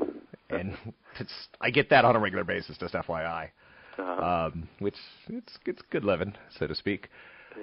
And 0.50 0.78
it's 1.20 1.34
I 1.62 1.70
get 1.70 1.90
that 1.90 2.06
on 2.06 2.16
a 2.16 2.20
regular 2.20 2.44
basis, 2.44 2.78
just 2.78 2.94
FYI. 2.94 3.50
Uh-huh. 3.98 4.48
Um, 4.52 4.70
which 4.80 4.96
it's 5.28 5.58
it's 5.66 5.82
good 5.92 6.04
living, 6.04 6.34
so 6.58 6.68
to 6.68 6.76
speak. 6.76 7.10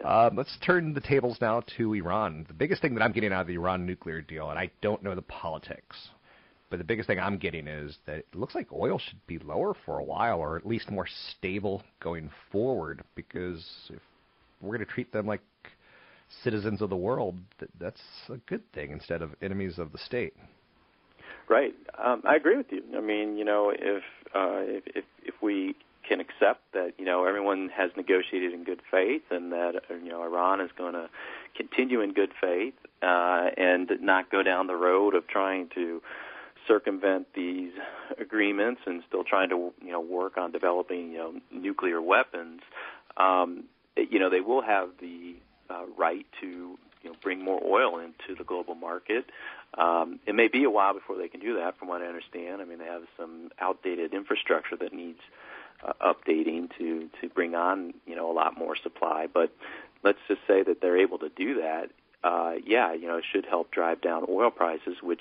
Uh, 0.05 0.31
let's 0.35 0.57
turn 0.65 0.95
the 0.95 1.01
tables 1.01 1.39
now 1.41 1.63
to 1.77 1.95
Iran. 1.95 2.45
The 2.49 2.55
biggest 2.55 2.83
thing 2.83 2.95
that 2.95 3.03
I'm 3.03 3.13
getting 3.13 3.33
out 3.33 3.43
of 3.43 3.47
the 3.47 3.55
Iran 3.55 3.87
nuclear 3.87 4.21
deal, 4.21 4.51
and 4.51 4.59
I 4.59 4.71
don't 4.81 5.03
know 5.03 5.15
the 5.15 5.23
politics, 5.23 6.09
but 6.71 6.79
the 6.79 6.85
biggest 6.85 7.07
thing 7.07 7.19
I'm 7.19 7.39
getting 7.39 7.67
is 7.67 7.99
that 8.07 8.19
it 8.19 8.35
looks 8.35 8.55
like 8.55 8.73
oil 8.73 8.99
should 8.99 9.25
be 9.27 9.39
lower 9.39 9.75
for 9.87 9.99
a 9.99 10.05
while, 10.05 10.39
or 10.39 10.57
at 10.57 10.67
least 10.67 10.91
more 10.91 11.07
stable 11.37 11.83
going 12.01 12.31
forward. 12.53 13.03
Because 13.15 13.65
if 13.91 14.01
we're 14.61 14.77
going 14.77 14.87
to 14.87 14.93
treat 14.93 15.13
them 15.13 15.27
like 15.27 15.41
citizens 16.43 16.83
of 16.83 16.91
the 16.91 16.97
world, 16.97 17.37
that's 17.81 18.03
a 18.29 18.37
good 18.47 18.63
thing 18.73 18.93
instead 18.93 19.23
of 19.23 19.31
enemies 19.41 19.79
of 19.79 19.93
the 19.93 19.99
state. 19.99 20.35
Right. 21.49 21.75
Um, 22.03 22.23
I 22.29 22.37
agree 22.37 22.57
with 22.57 22.67
you. 22.71 22.83
I 22.97 23.01
mean, 23.01 23.39
you 23.39 23.45
know, 23.45 23.73
if 23.75 24.03
uh, 24.35 24.61
if, 24.61 24.85
if 24.95 25.05
if 25.25 25.35
we 25.43 25.75
can 26.09 26.21
accept 26.21 26.61
that 26.73 26.95
you 26.99 27.05
know 27.05 27.25
everyone 27.25 27.69
has 27.77 27.91
negotiated 27.97 28.53
in 28.53 28.65
good 28.65 28.81
faith 28.91 29.23
and 29.31 29.53
that 29.53 29.83
you 29.91 30.09
know 30.09 30.23
Iran 30.23 30.61
is 30.61 30.71
going 30.77 30.95
to 30.95 31.09
continue 31.57 32.01
in 32.01 32.13
good 32.13 32.31
faith 32.41 32.75
uh, 33.03 33.51
and 33.57 33.91
not 34.01 34.31
go 34.31 34.43
down 34.43 34.67
the 34.67 34.77
road 34.77 35.15
of 35.15 35.27
trying 35.29 35.69
to 35.75 36.01
circumvent 36.67 37.27
these 37.35 37.73
agreements 38.21 38.81
and 38.87 39.03
still 39.07 39.25
trying 39.25 39.51
to 39.51 39.73
you 39.83 39.93
know 39.93 40.01
work 40.01 40.39
on 40.39 40.51
developing 40.53 41.13
you 41.13 41.19
know 41.19 41.35
nuclear 41.53 42.01
weapons 42.01 42.61
um, 43.17 43.65
you 43.97 44.19
know 44.19 44.31
they 44.31 44.41
will 44.41 44.63
have 44.63 44.89
the 45.01 45.35
uh, 45.71 45.85
right 45.97 46.27
to 46.41 46.79
you 47.03 47.11
know, 47.11 47.17
bring 47.23 47.45
more 47.45 47.61
oil 47.65 47.99
into 47.99 48.35
the 48.37 48.45
global 48.45 48.75
market. 48.75 49.27
Um, 49.77 50.19
it 50.27 50.35
may 50.35 50.49
be 50.49 50.65
a 50.65 50.71
while 50.71 50.95
before 50.95 51.17
they 51.17 51.29
can 51.29 51.41
do 51.41 51.55
that, 51.57 51.79
from 51.79 51.89
what 51.89 52.03
I 52.03 52.07
understand. 52.07 52.61
I 52.61 52.65
mean, 52.65 52.79
they 52.79 52.87
have 52.87 53.03
some 53.17 53.51
outdated 53.61 54.15
infrastructure 54.15 54.77
that 54.77 54.93
needs 54.93 55.21
uh, 55.87 55.93
updating 56.03 56.69
to 56.79 57.09
to 57.21 57.29
bring 57.29 57.55
on 57.55 57.95
you 58.07 58.17
know 58.17 58.31
a 58.31 58.35
lot 58.35 58.59
more 58.59 58.77
supply. 58.77 59.27
But 59.33 59.53
let's 60.03 60.19
just 60.29 60.41
say 60.47 60.63
that 60.63 60.81
they're 60.81 60.99
able 60.99 61.19
to 61.19 61.29
do 61.29 61.61
that. 61.61 61.91
Uh, 62.25 62.55
yeah, 62.67 62.93
you 62.95 63.07
know, 63.07 63.19
it 63.19 63.25
should 63.33 63.47
help 63.47 63.71
drive 63.71 64.01
down 64.01 64.25
oil 64.29 64.51
prices, 64.51 64.97
which 65.03 65.21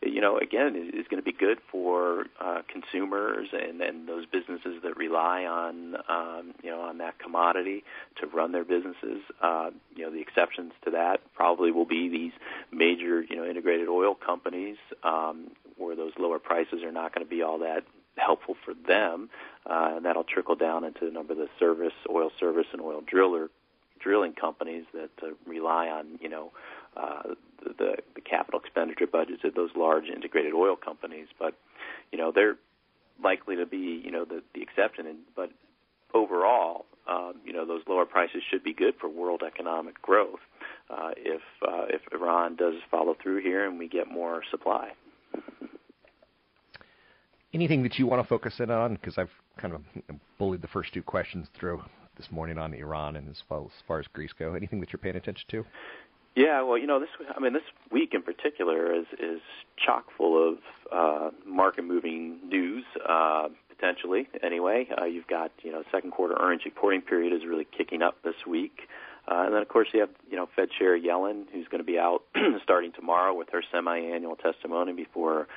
you 0.00 0.20
know, 0.20 0.38
again, 0.38 0.76
is 0.76 1.00
is 1.00 1.06
going 1.08 1.22
to 1.22 1.24
be 1.24 1.32
good 1.32 1.58
for 1.72 2.26
uh, 2.40 2.62
consumers 2.72 3.48
and, 3.52 3.80
and 3.80 4.08
those 4.08 4.26
businesses 4.26 4.80
that 4.84 4.96
rely 4.96 5.44
on, 5.44 5.96
um, 6.08 6.54
you 6.62 6.70
know, 6.70 6.80
on 6.80 6.98
that 6.98 7.18
commodity 7.18 7.82
to 8.20 8.26
run 8.28 8.52
their 8.52 8.64
businesses. 8.64 9.22
Uh, 9.42 9.70
you 9.96 10.04
know, 10.04 10.12
the 10.12 10.20
exceptions 10.20 10.72
to 10.84 10.92
that 10.92 11.20
probably 11.34 11.72
will 11.72 11.84
be 11.84 12.08
these 12.08 12.32
major, 12.70 13.22
you 13.22 13.34
know, 13.34 13.44
integrated 13.44 13.88
oil 13.88 14.14
companies, 14.14 14.76
um, 15.02 15.48
where 15.76 15.96
those 15.96 16.12
lower 16.18 16.38
prices 16.38 16.82
are 16.84 16.92
not 16.92 17.12
going 17.12 17.26
to 17.26 17.30
be 17.30 17.42
all 17.42 17.58
that 17.58 17.82
helpful 18.18 18.56
for 18.64 18.74
them, 18.74 19.30
uh, 19.66 19.94
and 19.96 20.04
that'll 20.04 20.24
trickle 20.24 20.56
down 20.56 20.84
into 20.84 21.06
a 21.06 21.10
number 21.10 21.32
of 21.32 21.38
the 21.38 21.48
service, 21.58 21.92
oil 22.08 22.30
service, 22.38 22.66
and 22.72 22.82
oil 22.82 23.00
driller 23.06 23.48
drilling 24.00 24.32
companies 24.32 24.84
that 24.94 25.10
uh, 25.22 25.30
rely 25.44 25.88
on, 25.88 26.18
you 26.20 26.28
know, 26.28 26.52
uh, 26.96 27.34
the, 27.64 27.96
the 28.14 28.20
capital 28.20 28.60
expenditure 28.60 29.06
budgets 29.06 29.42
of 29.44 29.54
those 29.54 29.70
large 29.76 30.04
integrated 30.04 30.54
oil 30.54 30.76
companies. 30.76 31.26
But 31.38 31.54
you 32.12 32.18
know 32.18 32.32
they're 32.34 32.56
likely 33.22 33.56
to 33.56 33.66
be 33.66 34.00
you 34.04 34.10
know 34.10 34.24
the, 34.24 34.42
the 34.54 34.62
exception. 34.62 35.06
And, 35.06 35.18
but 35.34 35.50
overall, 36.14 36.86
um, 37.08 37.34
you 37.44 37.52
know 37.52 37.66
those 37.66 37.82
lower 37.88 38.06
prices 38.06 38.42
should 38.50 38.64
be 38.64 38.72
good 38.72 38.94
for 39.00 39.08
world 39.08 39.42
economic 39.46 40.00
growth 40.00 40.40
uh, 40.90 41.10
if 41.16 41.42
uh, 41.66 41.86
if 41.88 42.02
Iran 42.12 42.56
does 42.56 42.74
follow 42.90 43.16
through 43.20 43.42
here 43.42 43.66
and 43.66 43.78
we 43.78 43.88
get 43.88 44.08
more 44.08 44.42
supply. 44.50 44.92
Anything 47.54 47.82
that 47.82 47.98
you 47.98 48.06
want 48.06 48.22
to 48.22 48.28
focus 48.28 48.54
in 48.58 48.70
on? 48.70 48.94
Because 48.94 49.16
I've 49.16 49.30
kind 49.58 49.74
of 49.74 49.82
bullied 50.38 50.62
the 50.62 50.68
first 50.68 50.92
two 50.92 51.02
questions 51.02 51.48
through 51.58 51.82
this 52.16 52.26
morning 52.30 52.58
on 52.58 52.74
Iran 52.74 53.16
and 53.16 53.28
as 53.28 53.36
far 53.48 53.62
as, 53.62 53.70
far 53.86 54.00
as 54.00 54.06
Greece 54.12 54.32
go. 54.38 54.54
Anything 54.54 54.80
that 54.80 54.92
you're 54.92 54.98
paying 54.98 55.16
attention 55.16 55.44
to? 55.50 55.64
Yeah, 56.36 56.62
well, 56.62 56.78
you 56.78 56.86
know, 56.86 57.00
this 57.00 57.08
I 57.34 57.40
mean, 57.40 57.52
this 57.52 57.62
week 57.90 58.12
in 58.12 58.22
particular 58.22 58.94
is 58.94 59.06
is 59.18 59.40
chock 59.84 60.04
full 60.16 60.52
of 60.52 60.58
uh, 60.92 61.30
market 61.46 61.82
moving 61.82 62.38
news. 62.46 62.84
Uh, 63.08 63.48
potentially, 63.68 64.28
anyway, 64.42 64.86
uh, 65.00 65.04
you've 65.04 65.26
got 65.26 65.50
you 65.62 65.72
know 65.72 65.82
second 65.90 66.12
quarter 66.12 66.36
earnings 66.38 66.62
reporting 66.64 67.00
period 67.00 67.32
is 67.32 67.48
really 67.48 67.66
kicking 67.76 68.02
up 68.02 68.22
this 68.22 68.46
week. 68.46 68.82
Uh, 69.26 69.44
and 69.44 69.54
then, 69.54 69.60
of 69.60 69.68
course, 69.68 69.88
you 69.92 70.00
have 70.00 70.10
you 70.30 70.36
know 70.36 70.48
Fed 70.54 70.68
Chair 70.78 70.98
Yellen, 70.98 71.44
who's 71.52 71.66
going 71.68 71.80
to 71.80 71.84
be 71.84 71.98
out 71.98 72.22
starting 72.62 72.92
tomorrow 72.92 73.34
with 73.34 73.48
her 73.50 73.62
semi-annual 73.72 74.36
testimony 74.36 74.92
before 74.92 75.48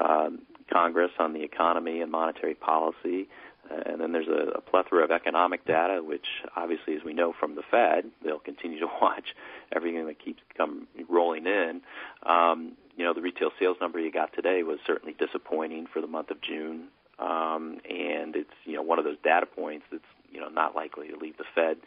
um, 0.00 0.42
Congress 0.72 1.10
on 1.18 1.32
the 1.32 1.42
economy 1.42 2.00
and 2.00 2.10
monetary 2.10 2.54
policy. 2.54 3.28
And 3.70 4.00
then 4.00 4.12
there's 4.12 4.28
a, 4.28 4.58
a 4.58 4.60
plethora 4.60 5.04
of 5.04 5.10
economic 5.10 5.64
data, 5.64 6.02
which 6.02 6.26
obviously, 6.56 6.94
as 6.94 7.04
we 7.04 7.14
know 7.14 7.32
from 7.38 7.54
the 7.54 7.62
Fed, 7.70 8.10
they'll 8.24 8.38
continue 8.38 8.80
to 8.80 8.88
watch 9.00 9.34
everything 9.74 10.06
that 10.06 10.22
keeps 10.22 10.42
come 10.56 10.88
rolling 11.08 11.46
in. 11.46 11.80
Um, 12.24 12.72
you 12.96 13.04
know, 13.04 13.14
the 13.14 13.22
retail 13.22 13.50
sales 13.58 13.76
number 13.80 13.98
you 13.98 14.12
got 14.12 14.32
today 14.34 14.62
was 14.62 14.78
certainly 14.86 15.14
disappointing 15.18 15.86
for 15.92 16.00
the 16.00 16.06
month 16.06 16.30
of 16.30 16.40
June, 16.42 16.88
um, 17.18 17.80
and 17.88 18.36
it's 18.36 18.50
you 18.64 18.74
know 18.74 18.82
one 18.82 18.98
of 18.98 19.04
those 19.04 19.16
data 19.24 19.46
points 19.46 19.86
that's 19.90 20.04
you 20.30 20.40
know 20.40 20.48
not 20.48 20.74
likely 20.74 21.08
to 21.08 21.16
leave 21.16 21.38
the 21.38 21.44
Fed 21.54 21.78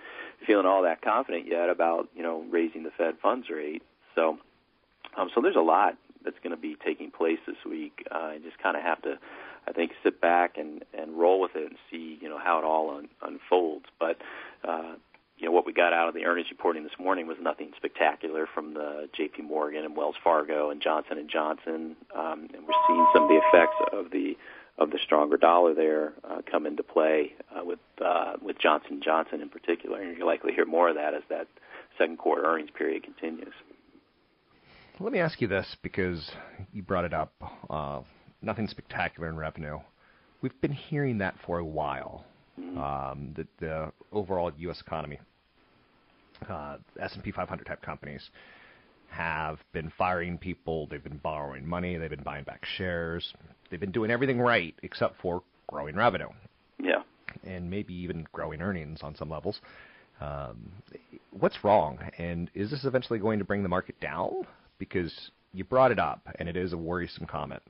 feeling 0.47 0.65
all 0.65 0.83
that 0.83 1.01
confident 1.01 1.47
yet 1.47 1.69
about 1.69 2.09
you 2.15 2.23
know 2.23 2.43
raising 2.49 2.83
the 2.83 2.91
Fed 2.97 3.15
funds 3.21 3.47
rate. 3.49 3.83
So, 4.15 4.39
um, 5.17 5.29
so 5.35 5.41
there's 5.41 5.55
a 5.55 5.61
lot 5.61 5.97
that's 6.25 6.39
going 6.43 6.55
to 6.55 6.61
be 6.61 6.75
taking 6.83 7.11
place 7.11 7.39
this 7.47 7.57
week. 7.65 8.05
Uh, 8.11 8.17
I 8.17 8.37
just 8.43 8.57
kind 8.59 8.75
of 8.75 8.83
have 8.83 9.01
to 9.03 9.17
I 9.67 9.71
think 9.71 9.91
sit 10.03 10.21
back 10.21 10.57
and 10.57 10.83
and 10.93 11.17
roll 11.17 11.39
with 11.39 11.55
it 11.55 11.65
and 11.65 11.75
see 11.89 12.17
you 12.21 12.29
know 12.29 12.37
how 12.37 12.59
it 12.59 12.65
all 12.65 12.97
un, 12.97 13.07
unfolds. 13.21 13.85
But 13.99 14.17
uh, 14.67 14.95
you 15.37 15.45
know 15.45 15.51
what 15.51 15.65
we 15.65 15.73
got 15.73 15.93
out 15.93 16.07
of 16.07 16.13
the 16.13 16.25
earnings 16.25 16.47
reporting 16.49 16.83
this 16.83 16.97
morning 16.99 17.27
was 17.27 17.37
nothing 17.41 17.71
spectacular 17.75 18.47
from 18.53 18.73
the 18.73 19.09
J.P. 19.15 19.43
Morgan 19.43 19.83
and 19.83 19.95
Wells 19.95 20.15
Fargo 20.23 20.69
and 20.69 20.81
Johnson 20.81 21.17
and 21.17 21.29
Johnson, 21.29 21.95
um, 22.15 22.49
and 22.53 22.65
we're 22.65 22.81
seeing 22.87 23.07
some 23.13 23.23
of 23.23 23.29
the 23.29 23.41
effects 23.47 23.75
of 23.91 24.11
the 24.11 24.37
of 24.77 24.91
the 24.91 24.99
stronger 25.03 25.37
dollar 25.37 25.73
there 25.73 26.13
uh, 26.23 26.41
come 26.49 26.65
into 26.65 26.83
play 26.83 27.33
uh, 27.55 27.63
with 27.63 27.79
uh, 28.03 28.33
with 28.41 28.59
Johnson 28.59 29.01
Johnson 29.03 29.41
in 29.41 29.49
particular, 29.49 30.01
and 30.01 30.17
you're 30.17 30.27
likely 30.27 30.51
to 30.51 30.55
hear 30.55 30.65
more 30.65 30.89
of 30.89 30.95
that 30.95 31.13
as 31.13 31.23
that 31.29 31.47
second 31.97 32.17
quarter 32.17 32.43
earnings 32.45 32.71
period 32.77 33.03
continues. 33.03 33.53
Let 34.99 35.11
me 35.11 35.19
ask 35.19 35.41
you 35.41 35.47
this 35.47 35.75
because 35.81 36.31
you 36.71 36.81
brought 36.81 37.03
it 37.03 37.13
up. 37.13 37.33
Uh, 37.69 38.01
nothing 38.41 38.67
spectacular 38.67 39.27
in 39.27 39.35
revenue. 39.35 39.79
We've 40.41 40.59
been 40.61 40.71
hearing 40.71 41.17
that 41.17 41.35
for 41.45 41.59
a 41.59 41.65
while. 41.65 42.23
Um, 42.57 43.33
the, 43.35 43.45
the 43.59 43.91
overall 44.13 44.53
U.S. 44.57 44.79
economy, 44.79 45.19
uh, 46.49 46.77
S&P 47.01 47.31
500 47.31 47.65
type 47.65 47.81
companies, 47.81 48.29
have 49.09 49.59
been 49.73 49.91
firing 49.97 50.37
people. 50.37 50.87
They've 50.87 51.03
been 51.03 51.17
borrowing 51.17 51.67
money. 51.67 51.97
They've 51.97 52.09
been 52.09 52.23
buying 52.23 52.45
back 52.45 52.65
shares. 52.77 53.33
They've 53.69 53.79
been 53.79 53.91
doing 53.91 54.11
everything 54.11 54.39
right 54.39 54.73
except 54.81 55.19
for 55.21 55.43
growing 55.67 55.95
revenue. 55.95 56.29
Yeah. 56.81 57.03
And 57.43 57.69
maybe 57.69 57.93
even 57.93 58.25
growing 58.31 58.61
earnings 58.61 58.99
on 59.03 59.13
some 59.15 59.29
levels. 59.29 59.59
Um, 60.21 60.71
what's 61.31 61.65
wrong? 61.65 61.99
And 62.17 62.49
is 62.53 62.71
this 62.71 62.85
eventually 62.85 63.19
going 63.19 63.39
to 63.39 63.45
bring 63.45 63.61
the 63.61 63.69
market 63.69 63.99
down? 63.99 64.45
Because 64.77 65.31
you 65.53 65.63
brought 65.63 65.91
it 65.91 65.99
up, 65.99 66.27
and 66.37 66.49
it 66.49 66.57
is 66.57 66.73
a 66.73 66.77
worrisome 66.77 67.25
comment. 67.25 67.61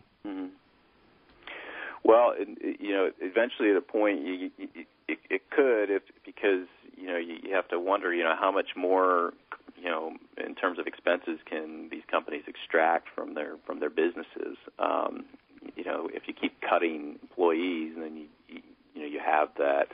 Well, 2.06 2.34
it, 2.38 2.80
you 2.80 2.92
know, 2.92 3.10
eventually 3.20 3.72
at 3.72 3.78
a 3.78 3.82
point, 3.82 4.22
you, 4.22 4.52
you, 4.58 4.68
it, 5.08 5.18
it 5.28 5.50
could, 5.50 5.90
if 5.90 6.04
because 6.24 6.68
you 6.96 7.08
know 7.08 7.18
you, 7.18 7.38
you 7.42 7.56
have 7.56 7.68
to 7.70 7.80
wonder, 7.80 8.14
you 8.14 8.24
know, 8.24 8.36
how 8.40 8.52
much 8.52 8.76
more, 8.78 9.34
you 9.76 9.90
know, 9.90 10.14
in 10.38 10.54
terms 10.54 10.78
of 10.78 10.86
expenses 10.86 11.40
can 11.50 11.90
these 11.90 12.04
companies 12.10 12.44
extract 12.48 13.08
from 13.16 13.34
their 13.34 13.56
from 13.66 13.80
their 13.80 13.90
businesses. 13.90 14.56
Um, 14.78 15.26
you 15.76 15.84
know, 15.84 16.08
if 16.14 16.28
you 16.28 16.36
keep 16.36 16.62
cutting 16.62 17.18
employees, 17.24 17.94
then 17.98 18.16
you, 18.18 18.28
you 18.50 18.62
you 18.94 19.02
know 19.02 19.08
you 19.08 19.20
have 19.26 19.50
that 19.58 19.88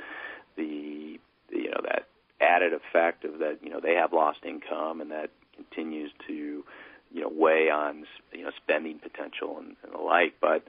the 0.57 1.17
you 1.49 1.71
know 1.71 1.79
that 1.83 2.07
added 2.41 2.73
effect 2.73 3.23
of 3.23 3.39
that 3.39 3.59
you 3.63 3.69
know 3.69 3.79
they 3.81 3.93
have 3.93 4.11
lost 4.11 4.39
income 4.45 4.99
and 4.99 5.11
that 5.11 5.29
continues 5.55 6.11
to 6.27 6.65
you 7.13 7.21
know 7.21 7.31
weigh 7.33 7.69
on 7.69 8.05
you 8.31 8.43
know 8.43 8.51
spending 8.63 8.99
potential 8.99 9.57
and, 9.57 9.75
and 9.83 9.93
the 9.93 9.97
like, 9.97 10.35
but 10.41 10.63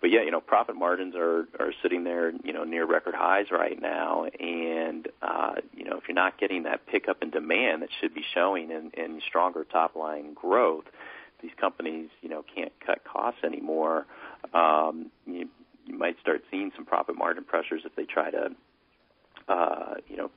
but 0.00 0.10
yeah, 0.10 0.22
you 0.22 0.30
know, 0.30 0.40
profit 0.40 0.76
margins 0.76 1.14
are 1.16 1.48
are 1.58 1.72
sitting 1.82 2.04
there, 2.04 2.32
you 2.44 2.52
know, 2.52 2.64
near 2.64 2.84
record 2.84 3.14
highs 3.14 3.46
right 3.50 3.80
now, 3.80 4.26
and 4.38 5.08
uh, 5.22 5.54
you 5.74 5.84
know, 5.84 5.96
if 5.96 6.04
you're 6.06 6.14
not 6.14 6.38
getting 6.38 6.64
that 6.64 6.86
pickup 6.86 7.22
in 7.22 7.30
demand 7.30 7.82
that 7.82 7.88
should 8.00 8.14
be 8.14 8.22
showing 8.34 8.70
in, 8.70 8.90
in 8.94 9.20
stronger 9.26 9.64
top 9.64 9.96
line 9.96 10.34
growth, 10.34 10.84
these 11.40 11.52
companies, 11.58 12.10
you 12.20 12.28
know, 12.28 12.44
can't 12.54 12.72
cut 12.84 13.04
costs 13.04 13.40
anymore. 13.42 14.06
Um, 14.52 15.10
you, 15.26 15.48
you 15.86 15.98
might 15.98 16.20
start 16.20 16.42
seeing 16.50 16.72
some 16.76 16.84
profit 16.84 17.16
margin 17.16 17.44
pressures 17.44 17.82
if 17.84 17.94
they 17.96 18.04
try 18.04 18.30
to, 18.30 18.50
uh, 19.48 19.94
you 20.08 20.16
know, 20.16 20.30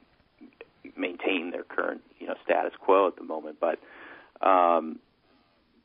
maintain 0.95 1.51
their 1.51 1.63
current, 1.63 2.01
you 2.19 2.27
know, 2.27 2.35
status 2.45 2.73
quo 2.79 3.07
at 3.07 3.17
the 3.17 3.23
moment. 3.23 3.57
But 3.59 3.79
um, 4.45 4.99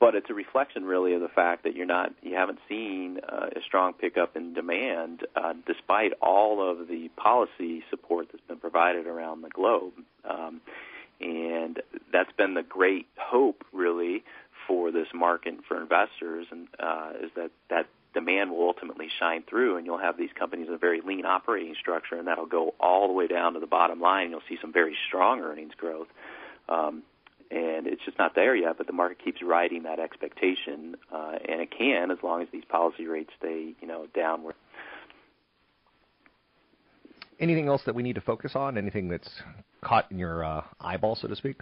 but 0.01 0.15
it's 0.15 0.31
a 0.31 0.35
reflection 0.35 0.85
really 0.85 1.15
of 1.15 1.21
the 1.21 1.29
fact 1.29 1.65
that 1.65 1.75
you're 1.75 1.87
not 1.87 2.13
you 2.23 2.35
haven't 2.35 2.59
seen 2.69 3.21
uh, 3.29 3.47
a 3.55 3.61
strong 3.67 3.93
pickup 3.93 4.37
in 4.37 4.55
demand 4.55 5.27
uh, 5.37 5.55
despite 5.67 6.13
all 6.21 6.69
of 6.69 6.89
the 6.89 7.09
policy 7.17 7.83
support 7.91 8.29
that's 8.33 8.45
been 8.47 8.59
provided 8.59 9.07
around 9.07 9.43
the 9.43 9.51
globe. 9.51 9.93
Um, 10.29 10.61
and 11.21 11.81
that's 12.13 12.33
been 12.33 12.55
the 12.55 12.63
great 12.63 13.07
hope 13.17 13.65
really 13.73 14.25
for 14.67 14.91
this 14.91 15.09
market 15.15 15.55
for 15.69 15.81
investors 15.81 16.47
and 16.51 16.69
uh, 16.79 17.13
is 17.23 17.31
that 17.37 17.51
that 17.71 17.87
demand 18.15 18.51
will 18.51 18.63
ultimately 18.63 19.09
shine 19.19 19.43
through 19.49 19.77
and 19.77 19.87
you'll 19.87 19.99
have 19.99 20.17
these 20.17 20.31
companies 20.39 20.69
in 20.69 20.75
a 20.75 20.79
very 20.79 21.01
lean 21.01 21.27
operating 21.27 21.75
structure 21.79 22.17
and 22.17 22.29
that'll 22.29 22.47
go 22.47 22.75
all 22.81 23.09
the 23.09 23.13
way 23.13 23.27
down 23.27 23.55
to 23.55 23.61
the 23.61 23.67
bottom 23.67 24.01
line 24.01 24.23
and 24.23 24.31
you'll 24.31 24.49
see 24.49 24.57
some 24.61 24.73
very 24.73 24.97
strong 25.09 25.41
earnings 25.41 25.75
growth. 25.77 26.09
Um, 26.69 27.03
and 27.55 27.87
it's 27.87 28.05
just 28.05 28.19
not 28.19 28.35
there 28.35 28.55
yet. 28.55 28.77
But 28.77 28.87
the 28.87 28.93
market 28.93 29.25
keeps 29.25 29.43
riding 29.43 29.85
that 29.85 29.99
expectation, 29.99 30.97
uh, 31.13 31.33
and 31.49 31.61
it 31.61 31.71
can 31.77 32.11
as 32.11 32.19
long 32.23 32.43
as 32.43 32.49
these 32.53 32.65
policy 32.69 33.07
rates 33.07 33.31
stay, 33.39 33.75
you 33.81 33.89
know, 33.89 34.07
downward. 34.15 34.55
Anything 37.41 37.69
else 37.69 37.83
that 37.87 37.95
we 37.95 38.03
need 38.03 38.15
to 38.15 38.21
focus 38.21 38.53
on? 38.55 38.79
Anything 38.79 39.09
that's 39.09 39.31
caught 39.83 40.11
in 40.11 40.19
your 40.19 40.45
uh, 40.45 40.63
eyeball, 40.81 41.17
so 41.17 41.29
to 41.29 41.37
speak? 41.37 41.61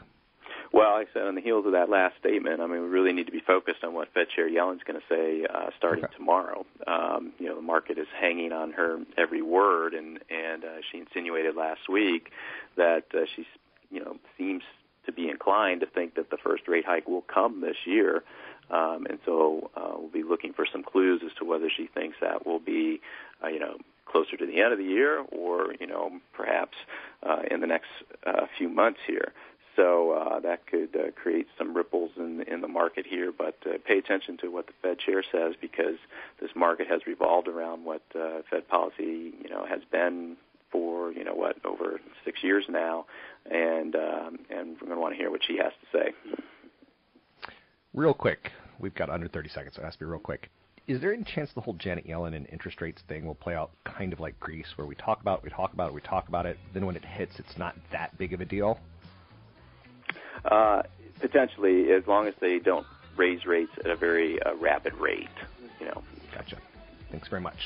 Well, 0.72 0.92
I 0.92 1.04
said, 1.12 1.24
on 1.24 1.34
the 1.34 1.42
heels 1.42 1.66
of 1.66 1.72
that 1.72 1.90
last 1.90 2.14
statement, 2.18 2.62
I 2.62 2.66
mean, 2.66 2.80
we 2.80 2.88
really 2.88 3.12
need 3.12 3.26
to 3.26 3.32
be 3.32 3.42
focused 3.46 3.84
on 3.84 3.92
what 3.92 4.08
Fed 4.14 4.28
Chair 4.34 4.48
Yellen's 4.48 4.80
going 4.86 4.98
to 4.98 5.06
say 5.06 5.46
uh, 5.52 5.68
starting 5.76 6.04
okay. 6.04 6.14
tomorrow. 6.16 6.64
Um, 6.86 7.32
you 7.38 7.46
know, 7.46 7.56
the 7.56 7.62
market 7.62 7.98
is 7.98 8.06
hanging 8.18 8.52
on 8.52 8.72
her 8.72 8.98
every 9.18 9.42
word, 9.42 9.92
and 9.92 10.18
and 10.30 10.64
uh, 10.64 10.80
she 10.90 10.98
insinuated 10.98 11.56
last 11.56 11.90
week 11.90 12.30
that 12.76 13.04
uh, 13.12 13.20
she's, 13.36 13.44
you 13.90 14.00
know, 14.00 14.16
seems 14.38 14.62
to 15.06 15.12
be 15.12 15.28
inclined 15.28 15.80
to 15.80 15.86
think 15.86 16.14
that 16.14 16.30
the 16.30 16.36
first 16.36 16.68
rate 16.68 16.84
hike 16.84 17.08
will 17.08 17.22
come 17.22 17.60
this 17.60 17.76
year. 17.84 18.22
Um, 18.70 19.06
and 19.08 19.18
so 19.26 19.70
uh, 19.76 19.92
we'll 19.96 20.08
be 20.08 20.22
looking 20.22 20.52
for 20.52 20.66
some 20.70 20.82
clues 20.82 21.22
as 21.24 21.32
to 21.38 21.44
whether 21.44 21.68
she 21.68 21.86
thinks 21.86 22.16
that 22.20 22.46
will 22.46 22.60
be, 22.60 23.00
uh, 23.44 23.48
you 23.48 23.58
know, 23.58 23.76
closer 24.06 24.36
to 24.36 24.46
the 24.46 24.60
end 24.60 24.72
of 24.72 24.78
the 24.78 24.84
year 24.84 25.24
or, 25.30 25.74
you 25.80 25.86
know, 25.86 26.20
perhaps 26.32 26.76
uh, 27.22 27.42
in 27.50 27.60
the 27.60 27.66
next 27.66 27.88
uh, 28.26 28.46
few 28.56 28.68
months 28.68 29.00
here. 29.06 29.32
So 29.76 30.12
uh, 30.12 30.40
that 30.40 30.66
could 30.66 30.94
uh, 30.94 31.10
create 31.12 31.46
some 31.56 31.74
ripples 31.74 32.10
in 32.16 32.42
in 32.42 32.60
the 32.60 32.68
market 32.68 33.06
here. 33.06 33.32
But 33.32 33.56
uh, 33.64 33.78
pay 33.86 33.98
attention 33.98 34.36
to 34.38 34.48
what 34.48 34.66
the 34.66 34.74
Fed 34.82 34.98
chair 34.98 35.22
says 35.32 35.54
because 35.60 35.96
this 36.40 36.50
market 36.54 36.88
has 36.88 37.06
revolved 37.06 37.48
around 37.48 37.84
what 37.84 38.02
uh, 38.14 38.42
Fed 38.50 38.68
policy 38.68 39.32
you 39.42 39.48
know 39.48 39.64
has 39.66 39.80
been 39.90 40.36
for 40.72 41.12
you 41.12 41.22
know 41.22 41.34
what 41.34 41.56
over 41.64 42.00
six 42.24 42.42
years 42.42 42.64
now, 42.68 43.06
and 43.50 43.94
um, 43.94 44.38
and 44.50 44.76
we're 44.80 44.86
going 44.88 44.96
to 44.96 45.00
want 45.00 45.14
to 45.14 45.18
hear 45.18 45.30
what 45.30 45.42
she 45.46 45.58
has 45.58 45.72
to 45.80 45.98
say. 45.98 47.52
Real 47.94 48.14
quick, 48.14 48.50
we've 48.78 48.94
got 48.94 49.10
under 49.10 49.28
30 49.28 49.50
seconds, 49.50 49.74
so 49.76 49.82
it 49.82 49.84
has 49.84 49.94
to 49.94 50.00
be 50.00 50.06
real 50.06 50.18
quick. 50.18 50.48
Is 50.88 51.00
there 51.00 51.12
any 51.12 51.24
chance 51.24 51.50
the 51.54 51.60
whole 51.60 51.74
Janet 51.74 52.08
Yellen 52.08 52.34
and 52.34 52.46
interest 52.50 52.80
rates 52.80 53.02
thing 53.06 53.24
will 53.24 53.34
play 53.34 53.54
out 53.54 53.70
kind 53.84 54.12
of 54.12 54.18
like 54.18 54.38
Greece, 54.40 54.66
where 54.76 54.86
we 54.86 54.96
talk 54.96 55.20
about 55.20 55.38
it, 55.38 55.44
we 55.44 55.50
talk 55.50 55.72
about 55.74 55.88
it, 55.88 55.94
we 55.94 56.00
talk 56.00 56.26
about 56.28 56.46
it, 56.46 56.58
then 56.74 56.86
when 56.86 56.96
it 56.96 57.04
hits, 57.04 57.34
it's 57.38 57.56
not 57.56 57.76
that 57.92 58.16
big 58.18 58.32
of 58.32 58.40
a 58.40 58.44
deal? 58.44 58.80
Uh, 60.44 60.82
potentially, 61.20 61.92
as 61.92 62.02
long 62.08 62.26
as 62.26 62.34
they 62.40 62.58
don't 62.58 62.86
raise 63.16 63.44
rates 63.46 63.72
at 63.84 63.90
a 63.90 63.96
very 63.96 64.42
uh, 64.42 64.56
rapid 64.56 64.94
rate. 64.94 65.28
You 65.78 65.86
know. 65.86 66.02
Gotcha. 66.34 66.58
Thanks 67.10 67.28
very 67.28 67.42
much. 67.42 67.58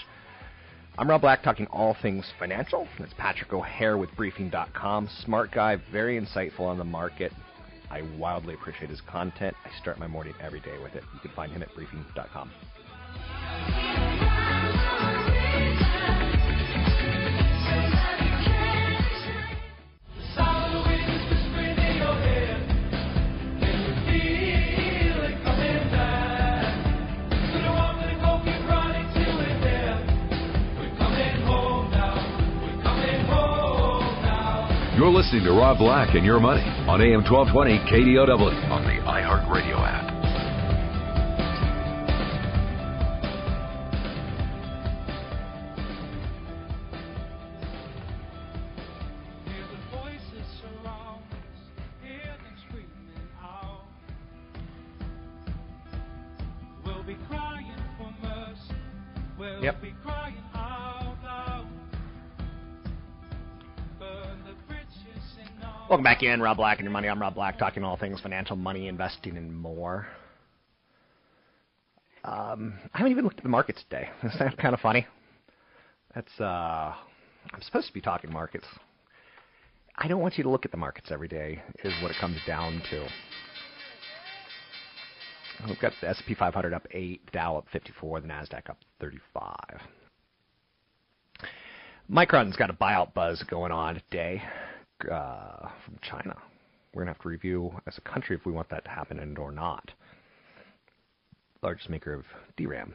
I'm 0.98 1.11
Rob 1.11 1.20
Black, 1.20 1.42
talking 1.42 1.66
all 1.66 1.94
things 2.00 2.24
financial. 2.38 2.88
That's 2.98 3.12
Patrick 3.18 3.52
O'Hare 3.52 3.98
with 3.98 4.09
Briefing.com. 4.16 5.11
Smart 5.24 5.52
guy, 5.52 5.76
very 5.92 6.18
insightful 6.18 6.61
on 6.61 6.78
the 6.78 6.85
market. 6.85 7.32
I 7.90 8.00
wildly 8.18 8.54
appreciate 8.54 8.88
his 8.88 9.02
content. 9.02 9.54
I 9.66 9.78
start 9.78 9.98
my 9.98 10.06
morning 10.06 10.32
every 10.40 10.61
day 10.61 10.78
with 10.82 10.94
it. 10.94 11.04
You 11.12 11.20
can 11.20 11.32
find 11.32 11.52
him 11.52 11.62
at 11.62 11.74
Briefing.com. 11.74 12.50
listening 35.16 35.44
to 35.44 35.50
Rob 35.50 35.79
Black 35.79 36.14
and 36.14 36.26
Your 36.26 36.38
Money 36.38 36.61
on 36.61 37.00
AM 37.00 37.24
1220 37.24 37.79
KDOW 37.88 38.70
on 38.70 38.85
the 38.85 39.00
iHeartRadio 39.09 39.81
app. 39.81 40.05
Back 66.16 66.22
in, 66.22 66.40
Rob 66.40 66.57
Black 66.57 66.79
and 66.79 66.85
your 66.85 66.92
money. 66.92 67.09
I'm 67.09 67.20
Rob 67.20 67.35
Black, 67.35 67.59
talking 67.59 67.85
all 67.85 67.98
things 67.98 68.20
financial, 68.22 68.57
money, 68.57 68.88
investing, 68.88 69.37
and 69.37 69.55
more. 69.55 70.07
Um, 72.24 72.72
I 72.94 72.98
haven't 72.98 73.12
even 73.12 73.24
looked 73.24 73.37
at 73.37 73.42
the 73.42 73.50
markets 73.50 73.85
today. 73.90 74.09
Is 74.22 74.33
that 74.38 74.57
kind 74.57 74.72
of 74.72 74.81
funny? 74.81 75.07
That's 76.14 76.40
uh, 76.40 76.94
I'm 77.52 77.61
supposed 77.61 77.88
to 77.88 77.92
be 77.92 78.00
talking 78.00 78.33
markets. 78.33 78.64
I 79.98 80.09
don't 80.09 80.20
want 80.20 80.38
you 80.38 80.44
to 80.44 80.48
look 80.48 80.64
at 80.64 80.70
the 80.70 80.79
markets 80.79 81.09
every 81.11 81.29
day. 81.29 81.62
Is 81.85 81.92
what 82.00 82.11
it 82.11 82.16
comes 82.18 82.38
down 82.46 82.81
to. 82.88 83.09
We've 85.68 85.81
got 85.81 85.92
the 86.00 86.09
S&P 86.09 86.35
500 86.35 86.72
up 86.72 86.87
eight, 86.92 87.31
Dow 87.31 87.59
up 87.59 87.66
54, 87.74 88.22
the 88.22 88.29
Nasdaq 88.29 88.70
up 88.70 88.79
35. 89.00 89.55
Micron's 92.11 92.57
got 92.57 92.70
a 92.70 92.74
buyout 92.74 93.12
buzz 93.12 93.42
going 93.50 93.72
on 93.72 94.00
today 94.11 94.42
uh, 95.11 95.68
from 95.85 95.98
China. 96.02 96.37
We're 96.94 97.04
going 97.04 97.06
to 97.06 97.12
have 97.12 97.22
to 97.22 97.28
review 97.28 97.72
as 97.87 97.98
a 97.98 98.00
country 98.00 98.37
if 98.37 98.46
we 98.46 98.52
want 98.52 98.68
that 98.70 98.85
to 98.85 98.90
happen 98.90 99.18
and 99.18 99.38
or 99.38 99.52
not. 99.52 99.90
Largest 101.62 101.90
maker 101.90 102.14
of 102.14 102.24
DRAM. 102.56 102.94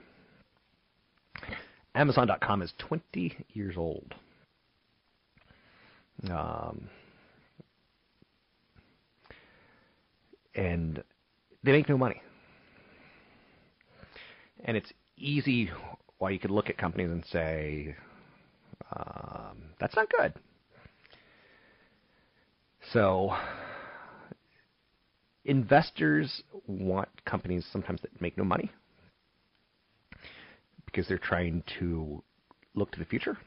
Amazon.com 1.93 2.61
is 2.61 2.73
20 2.77 3.45
years 3.53 3.75
old. 3.77 4.15
Um, 6.29 6.89
and 10.55 11.03
they 11.63 11.71
make 11.71 11.89
no 11.89 11.97
money. 11.97 12.21
And 14.65 14.77
it's 14.77 14.91
easy 15.17 15.69
why 16.19 16.29
you 16.31 16.39
could 16.39 16.51
look 16.51 16.69
at 16.69 16.77
companies 16.77 17.09
and 17.09 17.25
say, 17.31 17.95
um, 18.95 19.57
that's 19.79 19.95
not 19.95 20.09
good. 20.09 20.33
So 22.93 23.33
investors 25.45 26.43
want 26.67 27.09
companies 27.25 27.65
sometimes 27.71 28.01
that 28.01 28.21
make 28.21 28.37
no 28.37 28.43
money 28.43 28.71
because 30.85 31.07
they're 31.07 31.17
trying 31.17 31.63
to 31.79 32.23
look 32.75 32.91
to 32.91 32.99
the 32.99 33.05
future. 33.05 33.37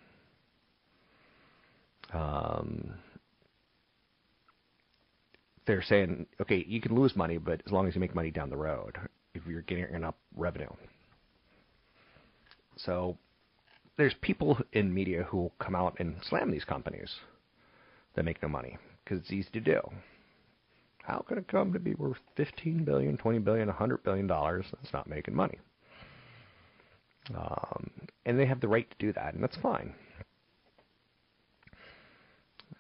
Um, 2.13 2.95
they're 5.67 5.83
saying, 5.83 6.27
okay, 6.41 6.65
you 6.67 6.81
can 6.81 6.95
lose 6.95 7.17
money, 7.17 7.39
but 7.39 7.61
as 7.67 7.73
long 7.73 7.89
as 7.89 7.95
you 7.95 8.01
make 8.01 8.15
money 8.15 8.31
down 8.31 8.51
the 8.51 8.57
road, 8.57 8.97
if 9.35 9.43
you're 9.47 9.63
getting 9.63 9.93
enough 9.95 10.15
revenue. 10.37 10.71
So 12.77 13.17
there's 13.97 14.15
people 14.21 14.59
in 14.73 14.93
media 14.93 15.25
who 15.25 15.39
will 15.39 15.53
come 15.59 15.75
out 15.75 15.97
and 15.99 16.17
slam 16.29 16.51
these 16.51 16.65
companies 16.65 17.15
that 18.15 18.25
make 18.25 18.43
no 18.43 18.49
money 18.49 18.79
because 19.05 19.21
it's 19.21 19.33
easy 19.33 19.51
to 19.53 19.61
do. 19.61 19.81
How 21.03 21.25
can 21.29 21.37
it 21.37 21.49
come 21.49 21.73
to 21.73 21.79
be 21.79 21.95
worth 21.95 22.19
15 22.37 22.85
billion, 22.85 23.17
20 23.17 23.39
billion, 23.41 23.69
100 23.69 24.03
billion 24.03 24.27
dollars? 24.27 24.67
That's 24.73 24.93
not 24.93 25.07
making 25.07 25.35
money. 25.35 25.59
Um, 27.35 27.91
and 28.25 28.39
they 28.39 28.47
have 28.47 28.61
the 28.61 28.69
right 28.69 28.89
to 28.91 28.97
do 28.99 29.13
that, 29.13 29.35
and 29.35 29.43
that's 29.43 29.57
fine. 29.57 29.95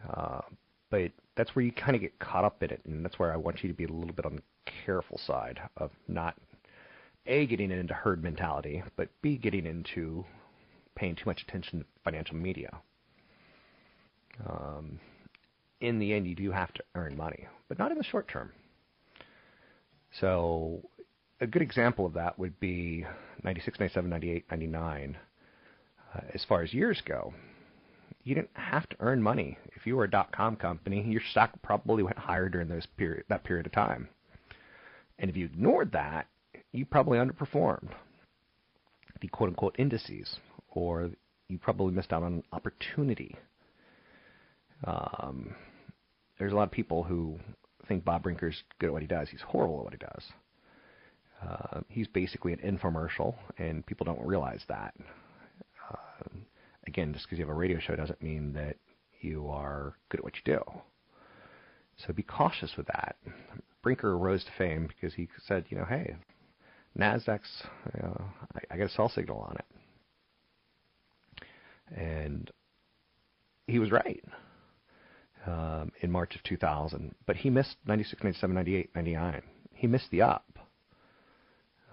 Uh, 0.08 0.40
but 0.90 1.12
that's 1.36 1.54
where 1.54 1.64
you 1.64 1.72
kind 1.72 1.94
of 1.94 2.00
get 2.00 2.18
caught 2.18 2.44
up 2.44 2.62
in 2.62 2.70
it, 2.70 2.80
and 2.84 3.04
that's 3.04 3.18
where 3.18 3.32
I 3.32 3.36
want 3.36 3.62
you 3.62 3.68
to 3.68 3.74
be 3.74 3.84
a 3.84 3.92
little 3.92 4.14
bit 4.14 4.26
on 4.26 4.36
the 4.36 4.42
careful 4.84 5.18
side 5.18 5.60
of 5.76 5.90
not 6.08 6.36
a 7.26 7.46
getting 7.46 7.70
into 7.70 7.94
herd 7.94 8.22
mentality, 8.22 8.82
but 8.96 9.08
b 9.22 9.36
getting 9.36 9.66
into 9.66 10.24
paying 10.94 11.14
too 11.14 11.24
much 11.26 11.42
attention 11.42 11.80
to 11.80 11.86
financial 12.04 12.36
media. 12.36 12.70
Um, 14.46 14.98
in 15.80 15.98
the 15.98 16.12
end, 16.12 16.26
you 16.26 16.34
do 16.34 16.50
have 16.50 16.72
to 16.74 16.82
earn 16.94 17.16
money, 17.16 17.46
but 17.68 17.78
not 17.78 17.92
in 17.92 17.98
the 17.98 18.04
short 18.04 18.28
term. 18.28 18.52
So, 20.20 20.80
a 21.40 21.46
good 21.46 21.62
example 21.62 22.06
of 22.06 22.14
that 22.14 22.38
would 22.38 22.58
be 22.60 23.04
96, 23.42 23.78
97, 23.80 24.08
98, 24.08 24.44
99. 24.50 25.16
Uh, 26.14 26.20
as 26.32 26.44
far 26.48 26.62
as 26.62 26.72
years 26.72 27.02
go, 27.04 27.34
you 28.22 28.34
didn't 28.34 28.50
have 28.54 28.88
to 28.88 28.96
earn 29.00 29.22
money. 29.22 29.58
If 29.74 29.86
you 29.86 29.96
were 29.96 30.04
a 30.04 30.10
dot 30.10 30.32
com 30.32 30.56
company, 30.56 31.02
your 31.06 31.20
stock 31.30 31.50
probably 31.62 32.02
went 32.02 32.18
higher 32.18 32.48
during 32.48 32.68
those 32.68 32.86
period, 32.96 33.24
that 33.28 33.44
period 33.44 33.66
of 33.66 33.72
time. 33.72 34.08
And 35.18 35.30
if 35.30 35.36
you 35.36 35.44
ignored 35.44 35.92
that, 35.92 36.26
you 36.72 36.86
probably 36.86 37.18
underperformed 37.18 37.90
the 39.20 39.28
quote 39.28 39.50
unquote 39.50 39.76
indices, 39.78 40.36
or 40.70 41.10
you 41.48 41.58
probably 41.58 41.92
missed 41.92 42.12
out 42.12 42.22
on 42.22 42.34
an 42.34 42.42
opportunity. 42.52 43.36
Um, 44.86 45.54
there's 46.38 46.52
a 46.52 46.56
lot 46.56 46.64
of 46.64 46.70
people 46.70 47.02
who 47.02 47.38
think 47.88 48.04
Bob 48.04 48.22
Brinker's 48.22 48.62
good 48.78 48.86
at 48.86 48.92
what 48.92 49.02
he 49.02 49.08
does. 49.08 49.28
He's 49.28 49.42
horrible 49.42 49.78
at 49.78 49.84
what 49.84 49.92
he 49.92 49.98
does. 49.98 50.24
Uh, 51.42 51.80
he's 51.88 52.08
basically 52.08 52.52
an 52.52 52.58
infomercial, 52.58 53.34
and 53.58 53.84
people 53.86 54.04
don't 54.04 54.24
realize 54.24 54.62
that. 54.68 54.94
Uh, 55.90 56.28
again, 56.86 57.12
just 57.12 57.26
because 57.26 57.38
you 57.38 57.44
have 57.44 57.54
a 57.54 57.58
radio 57.58 57.78
show 57.78 57.94
doesn't 57.96 58.22
mean 58.22 58.52
that 58.54 58.76
you 59.20 59.48
are 59.48 59.94
good 60.08 60.20
at 60.20 60.24
what 60.24 60.34
you 60.36 60.42
do. 60.44 60.60
So 61.96 62.12
be 62.12 62.22
cautious 62.22 62.72
with 62.76 62.86
that. 62.86 63.16
Brinker 63.82 64.16
rose 64.16 64.44
to 64.44 64.50
fame 64.56 64.88
because 64.88 65.14
he 65.14 65.28
said, 65.46 65.64
you 65.68 65.76
know, 65.76 65.84
hey, 65.84 66.16
Nasdaq's, 66.98 67.64
know, 68.02 68.24
I, 68.54 68.74
I 68.74 68.78
got 68.78 68.86
a 68.86 68.90
sell 68.90 69.08
signal 69.08 69.38
on 69.40 69.56
it, 69.56 71.44
and 71.94 72.50
he 73.66 73.78
was 73.78 73.90
right 73.90 74.24
um, 75.46 75.92
in 76.00 76.10
March 76.10 76.34
of 76.34 76.42
2000. 76.44 77.14
But 77.26 77.36
he 77.36 77.50
missed 77.50 77.76
96, 77.86 78.22
97, 78.22 78.54
98, 78.54 78.90
99. 78.94 79.42
He 79.74 79.86
missed 79.86 80.10
the 80.10 80.22
up. 80.22 80.46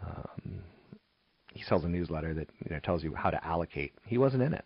Um, 0.05 0.61
he 1.53 1.63
sells 1.63 1.83
a 1.83 1.89
newsletter 1.89 2.33
that 2.33 2.49
you 2.63 2.73
know, 2.73 2.79
tells 2.79 3.03
you 3.03 3.13
how 3.13 3.29
to 3.29 3.45
allocate. 3.45 3.93
He 4.05 4.17
wasn't 4.17 4.43
in 4.43 4.53
it. 4.53 4.65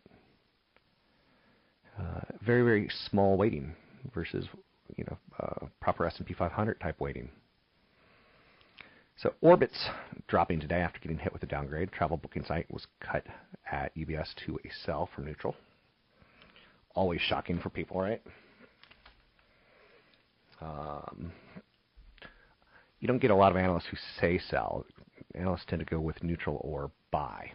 Uh, 1.99 2.21
very 2.45 2.61
very 2.61 2.89
small 3.09 3.37
weighting 3.37 3.73
versus 4.13 4.45
you 4.97 5.05
know 5.05 5.17
uh, 5.39 5.65
proper 5.79 6.05
S&P 6.05 6.33
500 6.33 6.79
type 6.79 6.99
weighting. 6.99 7.29
So 9.17 9.33
Orbitz 9.41 9.89
dropping 10.27 10.59
today 10.59 10.81
after 10.81 10.99
getting 10.99 11.17
hit 11.17 11.31
with 11.31 11.41
a 11.43 11.45
downgrade. 11.45 11.91
Travel 11.93 12.17
booking 12.17 12.43
site 12.43 12.69
was 12.69 12.85
cut 12.99 13.25
at 13.71 13.95
UBS 13.95 14.35
to 14.45 14.59
a 14.65 14.69
sell 14.85 15.09
from 15.15 15.25
neutral. 15.25 15.55
Always 16.95 17.21
shocking 17.21 17.59
for 17.59 17.69
people, 17.69 17.99
right? 17.99 18.21
Um, 20.61 21.31
you 22.99 23.07
don't 23.07 23.19
get 23.19 23.31
a 23.31 23.35
lot 23.35 23.51
of 23.51 23.57
analysts 23.57 23.87
who 23.91 23.97
say 24.19 24.39
sell. 24.39 24.85
Analysts 25.35 25.65
tend 25.67 25.79
to 25.79 25.85
go 25.85 25.99
with 25.99 26.23
neutral 26.23 26.59
or 26.61 26.91
buy. 27.11 27.51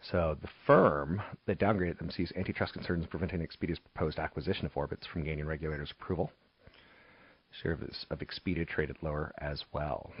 So 0.00 0.36
the 0.40 0.48
firm 0.66 1.20
that 1.46 1.58
downgraded 1.58 1.98
them 1.98 2.10
sees 2.10 2.32
antitrust 2.36 2.72
concerns 2.72 3.06
preventing 3.06 3.40
Expedia's 3.40 3.80
proposed 3.80 4.18
acquisition 4.18 4.64
of 4.64 4.74
Orbitz 4.74 5.06
from 5.12 5.24
gaining 5.24 5.46
regulators' 5.46 5.90
approval. 5.90 6.30
Shares 7.50 8.06
of 8.10 8.20
Expedia 8.20 8.66
traded 8.66 8.96
lower 9.02 9.32
as 9.38 9.64
well. 9.72 10.12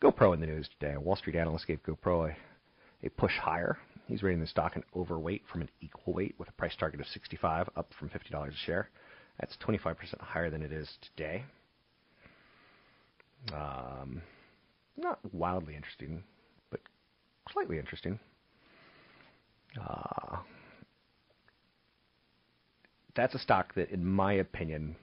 GoPro 0.00 0.34
in 0.34 0.40
the 0.40 0.46
news 0.46 0.68
today. 0.78 0.94
A 0.94 1.00
Wall 1.00 1.16
Street 1.16 1.36
analyst 1.36 1.66
gave 1.66 1.82
GoPro 1.82 2.30
a, 2.30 3.06
a 3.06 3.10
push 3.10 3.36
higher. 3.38 3.76
He's 4.06 4.22
rating 4.22 4.40
the 4.40 4.46
stock 4.46 4.76
an 4.76 4.84
overweight 4.94 5.42
from 5.50 5.62
an 5.62 5.70
equal 5.80 6.12
weight 6.12 6.34
with 6.38 6.48
a 6.48 6.52
price 6.52 6.76
target 6.76 7.00
of 7.00 7.06
65, 7.08 7.68
up 7.76 7.92
from 7.98 8.08
$50 8.08 8.48
a 8.48 8.56
share. 8.66 8.90
That's 9.40 9.56
25% 9.66 10.20
higher 10.20 10.50
than 10.50 10.62
it 10.62 10.72
is 10.72 10.88
today. 11.02 11.44
Um, 13.52 14.22
not 14.96 15.18
wildly 15.32 15.74
interesting, 15.74 16.22
but 16.70 16.80
slightly 17.52 17.78
interesting. 17.78 18.18
Uh, 19.80 20.38
that's 23.14 23.34
a 23.34 23.38
stock 23.38 23.74
that, 23.74 23.90
in 23.90 24.04
my 24.04 24.34
opinion, 24.34 24.96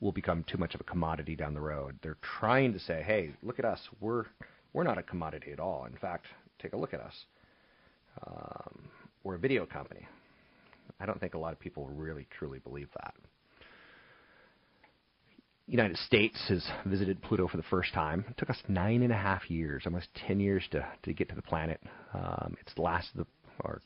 will 0.00 0.12
become 0.12 0.44
too 0.44 0.58
much 0.58 0.74
of 0.74 0.80
a 0.80 0.84
commodity 0.84 1.36
down 1.36 1.54
the 1.54 1.60
road. 1.60 1.96
They're 2.02 2.18
trying 2.20 2.72
to 2.72 2.78
say, 2.80 3.02
"Hey, 3.02 3.32
look 3.42 3.58
at 3.58 3.64
us. 3.64 3.80
We're 4.00 4.24
we're 4.72 4.82
not 4.82 4.98
a 4.98 5.02
commodity 5.02 5.52
at 5.52 5.60
all. 5.60 5.86
In 5.86 5.96
fact, 5.96 6.26
take 6.58 6.72
a 6.72 6.76
look 6.76 6.92
at 6.92 7.00
us. 7.00 7.24
Um, 8.26 8.88
we're 9.22 9.36
a 9.36 9.38
video 9.38 9.64
company." 9.66 10.06
I 10.98 11.06
don't 11.06 11.20
think 11.20 11.34
a 11.34 11.38
lot 11.38 11.52
of 11.52 11.60
people 11.60 11.86
really 11.88 12.26
truly 12.30 12.58
believe 12.58 12.88
that. 13.02 13.14
United 15.68 15.96
States 15.98 16.38
has 16.48 16.64
visited 16.84 17.20
Pluto 17.22 17.48
for 17.48 17.56
the 17.56 17.62
first 17.64 17.92
time. 17.92 18.24
It 18.28 18.36
took 18.36 18.50
us 18.50 18.58
nine 18.68 19.02
and 19.02 19.12
a 19.12 19.16
half 19.16 19.50
years, 19.50 19.82
almost 19.84 20.08
ten 20.14 20.38
years 20.38 20.64
to 20.70 20.86
to 21.02 21.12
get 21.12 21.28
to 21.28 21.34
the 21.34 21.42
planet. 21.42 21.80
Um, 22.14 22.56
it's 22.60 22.72
the 22.74 22.82
last 22.82 23.10
of 23.12 23.18
the, 23.18 23.26
or 23.64 23.82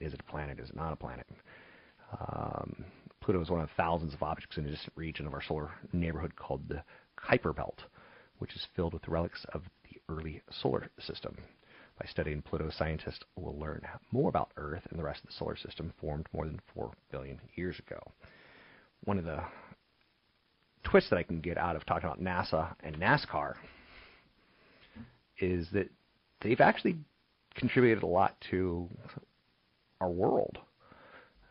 is 0.00 0.12
it 0.12 0.20
a 0.20 0.30
planet? 0.30 0.58
Is 0.58 0.70
it 0.70 0.76
not 0.76 0.92
a 0.92 0.96
planet? 0.96 1.26
Um, 2.18 2.84
Pluto 3.20 3.40
is 3.40 3.50
one 3.50 3.60
of 3.60 3.70
thousands 3.76 4.12
of 4.12 4.22
objects 4.22 4.56
in 4.56 4.66
a 4.66 4.70
distant 4.70 4.92
region 4.96 5.26
of 5.26 5.34
our 5.34 5.42
solar 5.42 5.70
neighborhood 5.92 6.34
called 6.34 6.68
the 6.68 6.82
Kuiper 7.16 7.54
Belt, 7.54 7.78
which 8.38 8.56
is 8.56 8.66
filled 8.74 8.94
with 8.94 9.06
relics 9.06 9.44
of 9.52 9.62
the 9.84 10.00
early 10.12 10.42
solar 10.50 10.90
system. 10.98 11.36
By 12.00 12.06
studying 12.06 12.42
Pluto, 12.42 12.70
scientists 12.70 13.20
will 13.36 13.56
learn 13.56 13.82
more 14.10 14.30
about 14.30 14.50
Earth 14.56 14.82
and 14.90 14.98
the 14.98 15.04
rest 15.04 15.20
of 15.22 15.28
the 15.28 15.34
solar 15.34 15.56
system 15.56 15.92
formed 16.00 16.26
more 16.32 16.46
than 16.46 16.60
4 16.74 16.90
billion 17.12 17.38
years 17.54 17.78
ago. 17.78 18.00
One 19.04 19.18
of 19.18 19.24
the 19.24 19.42
twist 20.84 21.10
that 21.10 21.16
I 21.16 21.22
can 21.22 21.40
get 21.40 21.58
out 21.58 21.76
of 21.76 21.84
talking 21.86 22.08
about 22.08 22.22
NASA 22.22 22.74
and 22.82 22.96
NASCAR 22.96 23.54
is 25.38 25.68
that 25.72 25.88
they've 26.40 26.60
actually 26.60 26.96
contributed 27.54 28.02
a 28.02 28.06
lot 28.06 28.36
to 28.50 28.88
our 30.00 30.10
world. 30.10 30.58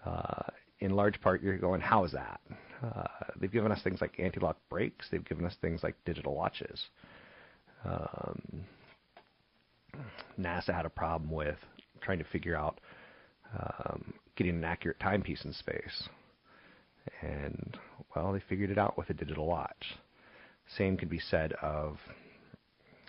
Uh, 0.05 0.43
in 0.79 0.91
large 0.91 1.19
part, 1.21 1.41
you're 1.43 1.57
going, 1.57 1.81
how 1.81 2.05
is 2.05 2.11
that? 2.11 2.39
Uh, 2.83 3.03
they've 3.39 3.51
given 3.51 3.71
us 3.71 3.81
things 3.83 3.99
like 4.01 4.17
anti-lock 4.19 4.57
brakes. 4.69 5.07
They've 5.11 5.25
given 5.25 5.45
us 5.45 5.55
things 5.61 5.83
like 5.83 5.95
digital 6.05 6.33
watches. 6.35 6.85
Um, 7.83 8.63
NASA 10.39 10.73
had 10.73 10.85
a 10.85 10.89
problem 10.89 11.29
with 11.29 11.57
trying 12.01 12.19
to 12.19 12.23
figure 12.25 12.55
out 12.55 12.79
um, 13.57 14.13
getting 14.35 14.55
an 14.55 14.63
accurate 14.63 14.99
timepiece 14.99 15.43
in 15.43 15.53
space. 15.53 16.07
And, 17.21 17.77
well, 18.15 18.31
they 18.31 18.41
figured 18.47 18.69
it 18.69 18.77
out 18.77 18.97
with 18.97 19.09
a 19.09 19.13
digital 19.13 19.47
watch. 19.47 19.97
Same 20.77 20.97
could 20.97 21.09
be 21.09 21.19
said 21.19 21.53
of 21.61 21.97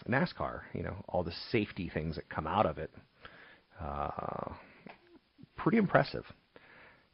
NASCAR. 0.08 0.62
You 0.74 0.82
know, 0.82 0.96
all 1.08 1.22
the 1.22 1.34
safety 1.50 1.90
things 1.92 2.16
that 2.16 2.28
come 2.28 2.46
out 2.46 2.66
of 2.66 2.78
it. 2.78 2.90
Uh, 3.80 4.52
pretty 5.56 5.78
impressive. 5.78 6.24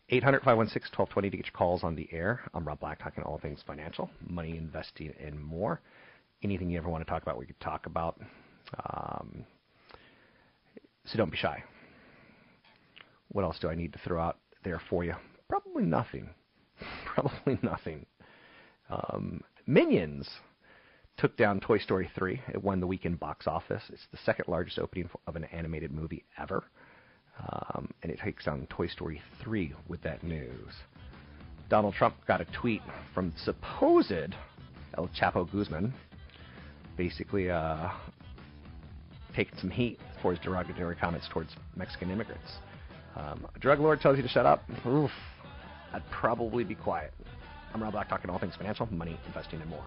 800 0.08 0.42
516 0.42 0.96
1220 0.96 1.30
to 1.30 1.36
get 1.36 1.46
your 1.46 1.52
calls 1.52 1.82
on 1.82 1.96
the 1.96 2.08
air. 2.12 2.40
I'm 2.54 2.64
Rob 2.64 2.78
Black, 2.78 3.02
talking 3.02 3.24
all 3.24 3.38
things 3.38 3.60
financial, 3.66 4.08
money, 4.24 4.56
investing, 4.56 5.12
and 5.20 5.42
more. 5.42 5.80
Anything 6.44 6.70
you 6.70 6.78
ever 6.78 6.88
want 6.88 7.04
to 7.04 7.10
talk 7.10 7.22
about, 7.22 7.38
we 7.38 7.46
could 7.46 7.58
talk 7.58 7.86
about. 7.86 8.20
Um, 8.88 9.44
so 11.06 11.18
don't 11.18 11.30
be 11.30 11.36
shy. 11.36 11.62
What 13.28 13.42
else 13.42 13.58
do 13.60 13.68
I 13.68 13.74
need 13.74 13.92
to 13.94 13.98
throw 14.04 14.20
out 14.20 14.38
there 14.62 14.80
for 14.88 15.02
you? 15.02 15.14
Probably 15.48 15.84
nothing. 15.84 16.30
Probably 17.16 17.58
nothing. 17.62 18.04
Um, 18.90 19.40
Minions 19.66 20.28
took 21.16 21.34
down 21.38 21.60
Toy 21.60 21.78
Story 21.78 22.10
3. 22.14 22.42
It 22.52 22.62
won 22.62 22.78
the 22.78 22.86
weekend 22.86 23.18
box 23.18 23.46
office. 23.46 23.82
It's 23.88 24.06
the 24.12 24.18
second 24.18 24.48
largest 24.48 24.78
opening 24.78 25.08
of 25.26 25.34
an 25.34 25.44
animated 25.44 25.90
movie 25.90 26.24
ever. 26.38 26.64
Um, 27.40 27.90
and 28.02 28.12
it 28.12 28.20
takes 28.22 28.44
down 28.44 28.66
Toy 28.68 28.86
Story 28.86 29.22
3 29.42 29.72
with 29.88 30.02
that 30.02 30.22
news. 30.22 30.74
Donald 31.70 31.94
Trump 31.94 32.14
got 32.26 32.42
a 32.42 32.46
tweet 32.60 32.82
from 33.14 33.32
supposed 33.44 34.34
El 34.98 35.08
Chapo 35.18 35.50
Guzman, 35.50 35.94
basically 36.98 37.50
uh, 37.50 37.88
taking 39.34 39.58
some 39.58 39.70
heat 39.70 39.98
for 40.20 40.32
his 40.32 40.40
derogatory 40.40 40.96
comments 40.96 41.26
towards 41.32 41.50
Mexican 41.76 42.10
immigrants. 42.10 42.52
Um, 43.16 43.46
drug 43.58 43.80
lord 43.80 44.00
tells 44.00 44.18
you 44.18 44.22
to 44.22 44.28
shut 44.28 44.44
up. 44.44 44.62
Oof, 44.86 45.10
I'd 45.96 46.10
probably 46.10 46.62
be 46.62 46.74
quiet. 46.74 47.14
I'm 47.72 47.82
Rob 47.82 47.92
Black, 47.92 48.10
talking 48.10 48.28
all 48.28 48.38
things 48.38 48.54
financial, 48.54 48.86
money, 48.92 49.18
investing, 49.26 49.62
and 49.62 49.70
more. 49.70 49.86